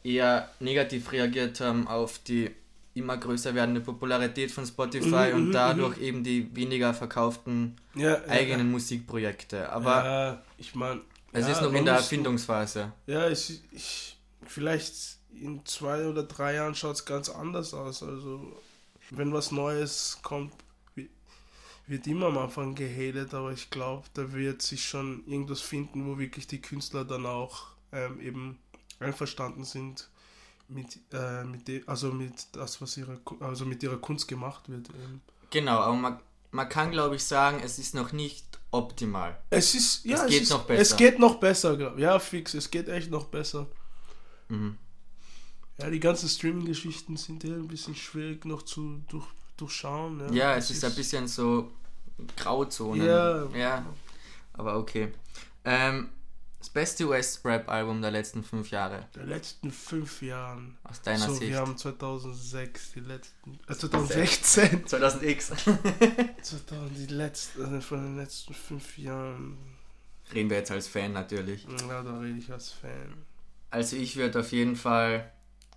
eher 0.03 0.51
negativ 0.61 1.13
reagiert 1.13 1.61
haben 1.61 1.89
auf 1.89 2.19
die 2.19 2.51
immer 2.95 3.17
größer 3.17 3.55
werdende 3.55 3.81
Popularität 3.81 4.51
von 4.53 4.67
Spotify 4.67 5.33
Mhm, 5.33 5.35
und 5.35 5.51
mhm, 5.51 5.53
dadurch 5.53 5.99
eben 5.99 6.23
die 6.25 6.55
weniger 6.55 6.95
verkauften 6.95 7.77
ja 7.95 8.21
eigenen 8.29 8.71
Musikprojekte. 8.71 9.71
Aber 9.71 10.05
ja, 10.05 10.43
ich 10.59 10.75
meine, 10.75 11.01
es 11.33 11.47
ja, 11.47 11.53
ist 11.53 11.61
noch 11.63 11.73
in 11.75 11.85
der 11.85 11.95
Erfindungsphase. 11.97 12.93
Ja, 13.07 13.29
ich, 13.29 13.61
ich, 13.73 14.17
vielleicht 14.47 15.19
in 15.33 15.65
zwei 15.67 16.07
oder 16.07 16.23
drei 16.25 16.55
Jahren 16.55 16.75
schaut 16.75 16.97
es 16.97 17.05
ganz 17.05 17.29
anders 17.29 17.75
aus. 17.75 18.03
Also, 18.03 18.53
wenn 19.11 19.33
was 19.33 19.51
Neues 19.53 20.19
kommt, 20.23 20.53
wi- 20.95 21.11
wird 21.87 22.07
immer 22.07 22.27
am 22.29 22.39
Anfang 22.39 22.75
gehatet, 22.75 23.35
aber 23.35 23.53
ich 23.53 23.71
glaube, 23.71 24.09
da 24.15 24.33
wird 24.33 24.63
sich 24.63 24.85
schon 24.89 25.27
irgendwas 25.27 25.61
finden, 25.61 26.07
wo 26.07 26.19
wirklich 26.19 26.47
die 26.47 26.61
Künstler 26.63 27.05
dann 27.05 27.27
auch 27.27 27.69
ähm, 27.93 28.21
eben 28.21 28.59
einverstanden 29.01 29.65
sind 29.65 30.11
mit, 30.69 30.99
äh, 31.13 31.45
mit 31.45 31.69
dem, 31.69 31.83
also 31.87 32.13
mit 32.13 32.35
das, 32.53 32.81
was 32.81 32.97
ihre, 32.97 33.21
also 33.41 33.65
mit 33.65 33.83
ihrer 33.83 33.99
Kunst 33.99 34.29
gemacht 34.29 34.69
wird. 34.69 34.89
Eben. 34.91 35.21
Genau, 35.51 35.79
aber 35.79 35.95
man, 35.97 36.21
man 36.51 36.69
kann 36.69 36.91
glaube 36.91 37.17
ich 37.17 37.25
sagen, 37.25 37.61
es 37.63 37.79
ist 37.79 37.95
noch 37.95 38.13
nicht 38.13 38.45
optimal. 38.71 39.39
Es 39.51 39.75
ist, 39.75 40.05
ja, 40.05 40.17
Es 40.17 40.23
es, 40.23 40.29
geht 40.31 40.43
ist, 40.43 40.51
noch 40.51 40.65
besser. 40.65 40.83
Es 40.83 40.97
geht 40.97 41.19
noch 41.19 41.37
besser, 41.41 41.77
glaub. 41.77 41.99
ja, 41.99 42.19
fix, 42.19 42.55
es 42.55 42.71
geht 42.71 42.89
echt 42.89 43.11
noch 43.11 43.27
besser. 43.27 43.67
Mhm. 44.49 44.79
Ja, 45.79 45.91
die 45.91 46.01
ganzen 46.01 46.29
Streaming-Geschichten 46.29 47.17
sind 47.17 47.43
ja 47.45 47.55
ein 47.55 47.67
bisschen 47.69 47.97
schwierig 47.97 48.45
noch 48.45 48.63
zu 48.63 49.03
durch, 49.09 49.27
durchschauen. 49.57 50.21
Ja, 50.21 50.33
Ja, 50.33 50.57
es 50.57 50.71
ist 50.71 50.85
ein 50.85 50.95
bisschen 50.95 51.27
so 51.27 51.73
Grauzone. 52.37 53.05
Ja. 53.05 53.47
ja. 53.57 53.87
Aber 54.53 54.79
okay. 54.79 55.13
Ähm, 55.65 56.11
das 56.65 56.71
beste 56.71 57.05
US-Rap-Album 57.07 58.01
der 58.01 58.11
letzten 58.11 58.43
fünf 58.43 58.71
Jahre, 58.71 59.07
Der 59.15 59.25
letzten 59.27 59.71
fünf 59.71 60.23
Jahren. 60.23 60.79
aus 60.85 61.03
deiner 61.03 61.27
so, 61.27 61.35
Sicht. 61.35 61.51
wir 61.51 61.59
haben 61.59 61.77
2006, 61.77 62.93
die 62.93 63.01
letzten, 63.01 63.61
äh, 63.69 63.75
2016, 63.75 64.87
2000X. 64.87 65.53
2000, 66.43 66.97
die 66.97 67.07
letzten, 67.13 67.65
also 67.67 67.81
von 67.83 68.03
den 68.03 68.17
letzten 68.17 68.55
fünf 68.55 68.97
Jahren. 68.97 69.59
Reden 70.33 70.49
wir 70.49 70.57
jetzt 70.57 70.71
als 70.71 70.89
Fan 70.89 71.13
natürlich. 71.13 71.67
Ja, 71.87 72.03
da 72.03 72.19
rede 72.19 72.39
ich 72.39 72.51
als 72.51 72.71
Fan. 72.71 73.13
Also 73.71 73.97
ich 73.97 74.17
würde 74.17 74.41
auf 74.41 74.51
jeden 74.51 74.77
Fall 74.77 75.31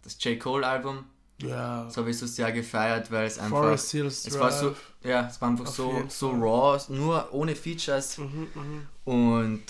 das 0.04 0.18
J. 0.24 0.40
Cole-Album, 0.40 1.04
Ja, 1.42 1.90
so 1.90 1.98
habe 2.00 2.12
ich 2.12 2.18
so 2.18 2.26
sehr 2.28 2.54
gefeiert, 2.54 3.12
weil 3.12 3.28
es 3.28 3.40
einfach... 3.40 3.58
Forest 3.58 3.92
Hills 3.92 4.26
es 4.26 4.40
war 4.40 4.54
so, 4.54 4.74
ja, 5.04 5.28
es 5.28 5.42
war 5.42 5.50
einfach 5.50 5.68
Auf 5.68 5.76
so, 5.76 6.06
so 6.08 6.30
raw, 6.32 6.82
nur 6.88 7.34
ohne 7.34 7.56
Features 7.58 8.20
Mhm, 8.20 8.48
mhm. 8.56 8.88
und 9.04 9.64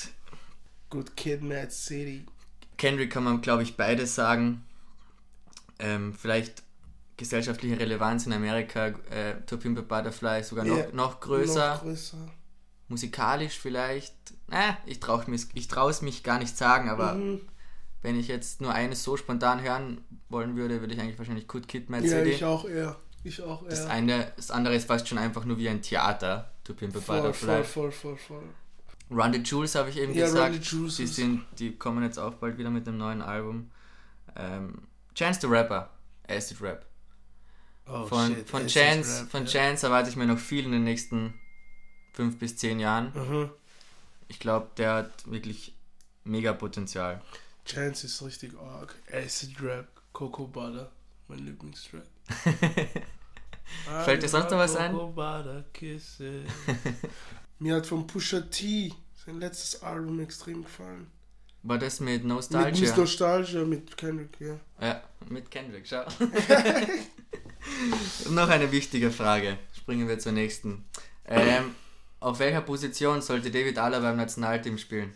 Good 0.89 1.15
Kid, 1.15 1.41
Mad 1.41 1.69
City. 1.71 2.25
Kendrick 2.77 3.11
kann 3.11 3.23
man, 3.23 3.41
glaube 3.41 3.63
ich, 3.63 3.75
beides 3.75 4.15
sagen. 4.15 4.63
Ähm, 5.79 6.13
vielleicht 6.13 6.63
gesellschaftliche 7.17 7.79
Relevanz 7.79 8.25
in 8.25 8.33
Amerika, 8.33 8.87
äh, 9.09 9.41
To 9.47 9.57
Pimp 9.57 9.77
a 9.79 9.81
Butterfly 9.81 10.43
sogar 10.43 10.65
noch, 10.65 10.77
Ja, 10.77 10.85
noch 10.93 11.19
größer. 11.19 11.73
Noch 11.75 11.81
größer. 11.81 12.17
Musikalisch 12.89 13.59
vielleicht. 13.59 14.13
Äh, 14.51 14.73
ich 14.85 14.99
traue 14.99 15.23
mich, 15.29 15.47
ich 15.55 15.67
es 15.71 16.01
mich 16.01 16.23
gar 16.23 16.39
nicht 16.39 16.55
sagen, 16.55 16.89
aber 16.89 17.15
Mhm. 17.15 17.41
wenn 18.01 18.17
ich 18.19 18.27
jetzt 18.27 18.61
nur 18.61 18.71
eines 18.73 19.03
so 19.03 19.17
spontan 19.17 19.61
hören 19.61 20.01
wollen 20.29 20.55
würde, 20.55 20.79
würde 20.79 20.93
ich 20.93 20.99
eigentlich 21.01 21.17
wahrscheinlich 21.17 21.47
Good 21.47 21.67
Kid, 21.67 21.89
Mad 21.89 22.05
Ja, 22.07 22.17
City. 22.19 22.29
ich 22.31 22.45
auch 22.45 22.65
eher. 22.65 22.95
Ich 23.23 23.41
auch 23.41 23.63
eher. 23.63 23.69
Das 23.69 23.87
eine, 23.87 24.31
das 24.37 24.51
andere 24.51 24.75
ist 24.75 24.87
fast 24.87 25.07
schon 25.07 25.17
einfach 25.17 25.43
nur 25.43 25.57
wie 25.57 25.67
ein 25.67 25.81
Theater. 25.81 26.51
To 26.63 26.73
Pimp 26.73 26.95
a 26.95 26.99
voll, 27.01 27.17
Butterfly. 27.21 27.63
voll, 27.63 27.63
voll, 27.63 27.91
voll, 27.91 28.17
voll. 28.17 28.43
Run 29.09 29.33
the 29.33 29.39
Jewels 29.39 29.75
habe 29.75 29.89
ich 29.89 29.97
eben 29.97 30.13
Ja, 30.13 30.25
gesagt. 30.25 30.53
Run 30.53 30.61
the 30.61 30.75
Jewels 30.75 30.95
die 30.97 31.07
sind, 31.07 31.45
die 31.57 31.75
kommen 31.75 32.03
jetzt 32.03 32.17
auch 32.19 32.33
bald 32.35 32.57
wieder 32.57 32.69
mit 32.69 32.87
einem 32.87 32.97
neuen 32.97 33.21
Album. 33.21 33.71
Ähm, 34.35 34.87
Chance 35.15 35.41
the 35.41 35.47
Rapper, 35.47 35.89
Acid 36.27 36.61
Rap. 36.61 36.85
Oh, 37.87 38.05
Von, 38.05 38.35
shit, 38.35 38.49
von 38.49 38.61
Acid 38.65 38.73
Chance, 38.73 39.21
Rap, 39.21 39.31
von 39.31 39.45
ja. 39.45 39.51
Chance 39.51 39.85
erwarte 39.87 40.09
ich 40.09 40.15
mir 40.17 40.25
noch 40.25 40.37
viel 40.39 40.65
in 40.65 40.71
den 40.73 40.83
nächsten 40.83 41.33
fünf 42.13 42.37
bis 42.37 42.57
zehn 42.57 42.79
Jahren. 42.79 43.13
Mhm. 43.15 43.49
Ich 44.27 44.39
glaube, 44.39 44.67
der 44.75 44.93
hat 44.93 45.31
wirklich 45.31 45.73
mega 46.25 46.51
Potenzial. 46.51 47.21
Chance 47.65 48.07
ist 48.07 48.21
richtig 48.21 48.57
arg. 48.59 48.93
Acid 49.11 49.61
Rap, 49.61 49.87
Coco 50.11 50.47
Butter, 50.47 50.91
mein 51.29 51.39
Lieblingstrack. 51.39 52.03
Fällt 54.05 54.23
dir 54.23 54.29
sonst 54.29 54.51
noch 54.51 54.57
was 54.57 54.75
ein? 54.75 54.91
Butter 54.93 55.63
Kisses. 55.73 56.45
Mir 57.59 57.75
hat 57.75 57.85
von 57.85 58.07
Pusha 58.07 58.41
T 58.41 58.93
sein 59.25 59.39
letztes 59.39 59.81
Album 59.81 60.19
extrem 60.19 60.63
gefallen. 60.63 61.07
War 61.63 61.77
das 61.77 61.99
mit 61.99 62.23
Mit 62.23 62.25
Nostalgia? 62.25 62.81
Miss 62.81 62.95
Nostalgia, 62.95 63.63
mit 63.63 63.97
Kendrick, 63.97 64.39
ja. 64.39 64.59
ja, 64.79 65.03
mit 65.29 65.51
Kendrick, 65.51 65.85
schau. 65.87 66.05
noch 68.29 68.49
eine 68.49 68.71
wichtige 68.71 69.11
Frage. 69.11 69.57
Springen 69.75 70.07
wir 70.07 70.19
zur 70.19 70.31
nächsten. 70.31 70.85
Ähm, 71.25 71.75
auf 72.19 72.39
welcher 72.39 72.61
Position 72.61 73.21
sollte 73.21 73.51
David 73.51 73.77
Aller 73.79 73.99
beim 73.99 74.17
Nationalteam 74.17 74.77
spielen? 74.77 75.13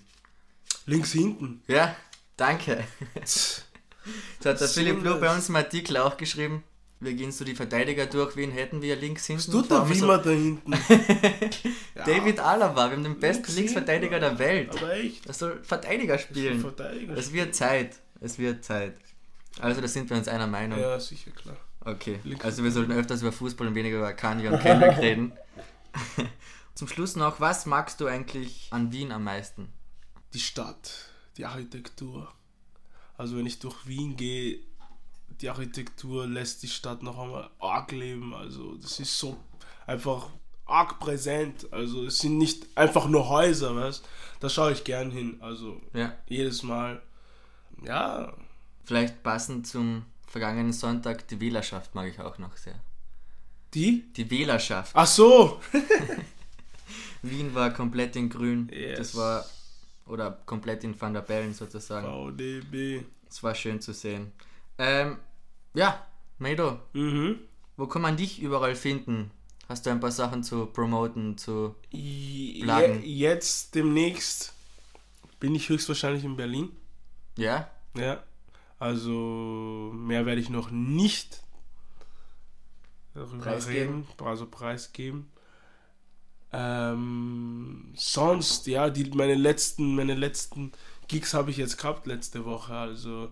Links 0.85 1.11
hinten. 1.11 1.63
Ja, 1.67 1.95
Danke. 2.41 2.83
Das 3.13 3.65
hat 4.43 4.59
der 4.59 4.67
So 4.67 4.79
Philipp 4.79 5.01
Blue 5.01 5.19
bei 5.19 5.31
uns 5.31 5.47
im 5.47 5.55
Artikel 5.55 5.97
auch 5.97 6.17
geschrieben. 6.17 6.63
Wir 7.01 7.13
gehen 7.15 7.31
so 7.31 7.43
die 7.43 7.55
Verteidiger 7.55 8.05
durch. 8.05 8.35
Wen 8.35 8.51
hätten 8.51 8.81
wir 8.81 8.95
links 8.95 9.25
hinten? 9.25 9.51
Haben 9.53 9.89
wir 9.89 9.95
so- 9.95 10.01
Wimmer 10.03 10.17
da 10.19 10.29
hinten. 10.29 10.71
Ja, 11.95 12.05
David 12.05 12.39
Alaba, 12.39 12.87
wir 12.89 12.95
haben 12.95 13.03
den 13.03 13.19
besten 13.19 13.43
links 13.43 13.55
Linksverteidiger 13.57 14.19
der 14.19 14.39
Welt. 14.39 14.69
Aber 14.77 14.93
echt. 14.93 15.25
Er 15.27 15.33
soll 15.33 15.61
Verteidiger 15.63 16.17
spielen. 16.17 16.59
Verteidiger. 16.61 17.17
Es 17.17 17.33
wird 17.33 17.53
Zeit. 17.53 17.97
Es 18.21 18.39
wird 18.39 18.63
Zeit. 18.63 18.95
Also 19.59 19.81
da 19.81 19.87
sind 19.87 20.09
wir 20.09 20.15
uns 20.17 20.27
einer 20.29 20.47
Meinung. 20.47 20.79
Ja, 20.79 20.99
sicher, 20.99 21.31
klar. 21.31 21.57
Okay. 21.83 22.19
Links- 22.23 22.45
Also 22.45 22.63
wir 22.63 22.71
sollten 22.71 22.91
öfters 22.93 23.21
über 23.21 23.31
Fußball 23.33 23.67
und 23.67 23.75
weniger 23.75 23.97
über 23.97 24.13
Kanye 24.13 24.47
und 24.47 24.59
Kendrick 24.61 24.97
reden. 24.99 25.33
Zum 26.75 26.87
Schluss 26.87 27.15
noch, 27.15 27.39
was 27.39 27.65
magst 27.65 27.99
du 27.99 28.07
eigentlich 28.07 28.67
an 28.71 28.91
Wien 28.93 29.11
am 29.11 29.23
meisten? 29.25 29.67
Die 30.33 30.39
Stadt, 30.39 31.09
die 31.37 31.45
Architektur. 31.45 32.31
Also 33.17 33.35
wenn 33.37 33.45
ich 33.45 33.59
durch 33.59 33.85
Wien 33.85 34.15
gehe, 34.15 34.59
die 35.41 35.49
Architektur 35.49 36.27
lässt 36.27 36.63
die 36.63 36.67
Stadt 36.67 37.03
noch 37.03 37.17
einmal 37.19 37.49
arg 37.59 37.91
leben. 37.91 38.33
Also 38.33 38.75
das 38.75 38.99
ist 38.99 39.17
so 39.17 39.37
einfach 39.87 40.27
arg 40.65 40.99
präsent. 40.99 41.71
Also 41.71 42.05
es 42.05 42.19
sind 42.19 42.37
nicht 42.37 42.65
einfach 42.77 43.07
nur 43.07 43.27
Häuser, 43.29 43.75
weißt 43.75 44.07
Da 44.39 44.49
schaue 44.49 44.71
ich 44.73 44.83
gern 44.83 45.11
hin. 45.11 45.37
Also 45.41 45.81
Ja. 45.93 46.13
jedes 46.27 46.63
Mal. 46.63 47.01
Ja, 47.83 48.33
Vielleicht 48.83 49.21
passend 49.23 49.67
zum 49.67 50.05
vergangenen 50.27 50.73
Sonntag, 50.73 51.27
die 51.27 51.39
Wählerschaft 51.39 51.93
mag 51.95 52.07
ich 52.07 52.19
auch 52.19 52.37
noch 52.39 52.57
sehr. 52.57 52.79
die? 53.73 54.11
Die 54.13 54.29
Wählerschaft. 54.29 54.91
Ach 54.95 55.05
so! 55.07 55.61
Wien 57.21 57.53
war 57.53 57.71
komplett 57.71 58.15
in 58.15 58.29
grün. 58.29 58.69
Yes. 58.73 58.97
Das 58.97 59.15
war, 59.15 59.45
oder 60.07 60.31
komplett 60.45 60.83
in 60.83 60.99
Van 60.99 61.13
der 61.13 61.21
Bellen 61.21 61.53
sozusagen. 61.53 62.07
VDB. 62.07 63.03
Es 63.29 63.41
war 63.43 63.53
schön 63.55 63.79
zu 63.79 63.93
sehen. 63.93 64.31
Ähm, 64.77 65.17
ja, 65.73 66.05
Meido, 66.37 66.79
Mhm. 66.93 67.39
wo 67.77 67.87
kann 67.87 68.01
man 68.01 68.17
dich 68.17 68.41
überall 68.41 68.75
finden? 68.75 69.31
Hast 69.69 69.85
du 69.85 69.89
ein 69.89 69.99
paar 69.99 70.11
Sachen 70.11 70.43
zu 70.43 70.65
promoten, 70.65 71.37
zu... 71.37 71.75
Je, 71.91 72.63
Plagen. 72.63 73.01
jetzt 73.03 73.73
demnächst 73.75 74.53
bin 75.39 75.55
ich 75.55 75.69
höchstwahrscheinlich 75.69 76.23
in 76.25 76.35
Berlin. 76.35 76.69
Ja? 77.37 77.69
Ja. 77.95 78.21
Also 78.79 79.91
mehr 79.93 80.25
werde 80.25 80.41
ich 80.41 80.49
noch 80.49 80.71
nicht 80.71 81.41
darüber 83.13 83.43
Preisgeben. 83.43 84.05
reden, 84.17 84.25
also 84.27 84.45
preisgeben. 84.47 85.31
Ähm, 86.53 87.93
sonst, 87.95 88.67
ja, 88.67 88.89
die, 88.89 89.09
meine 89.11 89.35
letzten, 89.35 89.95
meine 89.95 90.15
letzten 90.15 90.71
Gigs 91.07 91.33
habe 91.33 91.51
ich 91.51 91.57
jetzt 91.57 91.77
gehabt 91.77 92.07
letzte 92.07 92.43
Woche. 92.45 92.73
Also 92.73 93.29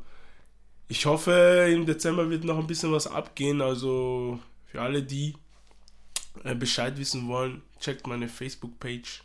ich 0.89 1.05
hoffe, 1.05 1.69
im 1.71 1.85
Dezember 1.85 2.29
wird 2.29 2.43
noch 2.43 2.57
ein 2.57 2.67
bisschen 2.67 2.91
was 2.91 3.07
abgehen. 3.07 3.61
Also 3.61 4.39
für 4.65 4.81
alle, 4.81 5.03
die 5.03 5.35
äh, 6.43 6.55
Bescheid 6.55 6.97
wissen 6.97 7.27
wollen, 7.27 7.61
checkt 7.79 8.07
meine 8.07 8.27
Facebook-Page. 8.27 9.23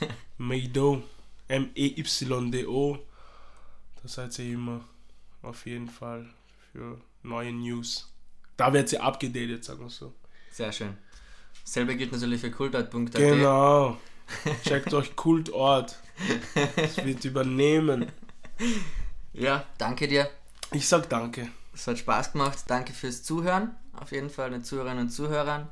Meido. 0.38 1.02
M-E-Y-D-O. 1.48 2.98
Da 4.00 4.08
seid 4.08 4.38
ihr 4.38 4.54
immer 4.54 4.80
auf 5.42 5.66
jeden 5.66 5.88
Fall 5.88 6.30
für 6.72 7.00
neue 7.22 7.52
News. 7.52 8.10
Da 8.56 8.72
wird 8.72 8.88
sie 8.88 8.98
abgedatet, 8.98 9.64
sagen 9.64 9.80
wir 9.80 9.90
so. 9.90 10.14
Sehr 10.50 10.72
schön. 10.72 10.96
Selbe 11.64 11.96
gilt 11.96 12.12
natürlich 12.12 12.40
für 12.40 12.50
kultart.at. 12.50 13.14
Genau. 13.14 13.98
Checkt 14.64 14.94
euch 14.94 15.16
Kultort. 15.16 15.96
Es 16.76 17.04
wird 17.04 17.24
übernehmen. 17.24 18.06
Ja, 19.32 19.66
danke 19.78 20.06
dir. 20.06 20.30
Ich 20.72 20.88
sag 20.88 21.08
danke. 21.10 21.48
Es 21.74 21.86
hat 21.86 21.98
Spaß 21.98 22.32
gemacht. 22.32 22.58
Danke 22.66 22.92
fürs 22.92 23.22
Zuhören. 23.22 23.74
Auf 23.92 24.10
jeden 24.12 24.30
Fall 24.30 24.50
den 24.50 24.64
Zuhörerinnen 24.64 25.04
und 25.04 25.10
Zuhörern. 25.10 25.68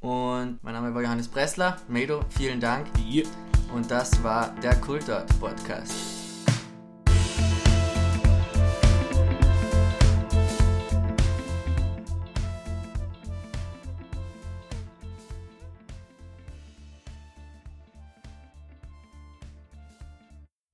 Und 0.00 0.58
mein 0.62 0.74
Name 0.74 0.92
war 0.94 1.02
Johannes 1.02 1.28
Bressler. 1.28 1.76
Medo, 1.88 2.24
vielen 2.28 2.60
Dank. 2.60 2.88
Yeah. 2.98 3.28
Und 3.72 3.90
das 3.90 4.22
war 4.22 4.48
der 4.62 4.74
Kultort 4.80 5.28
Podcast. 5.38 6.21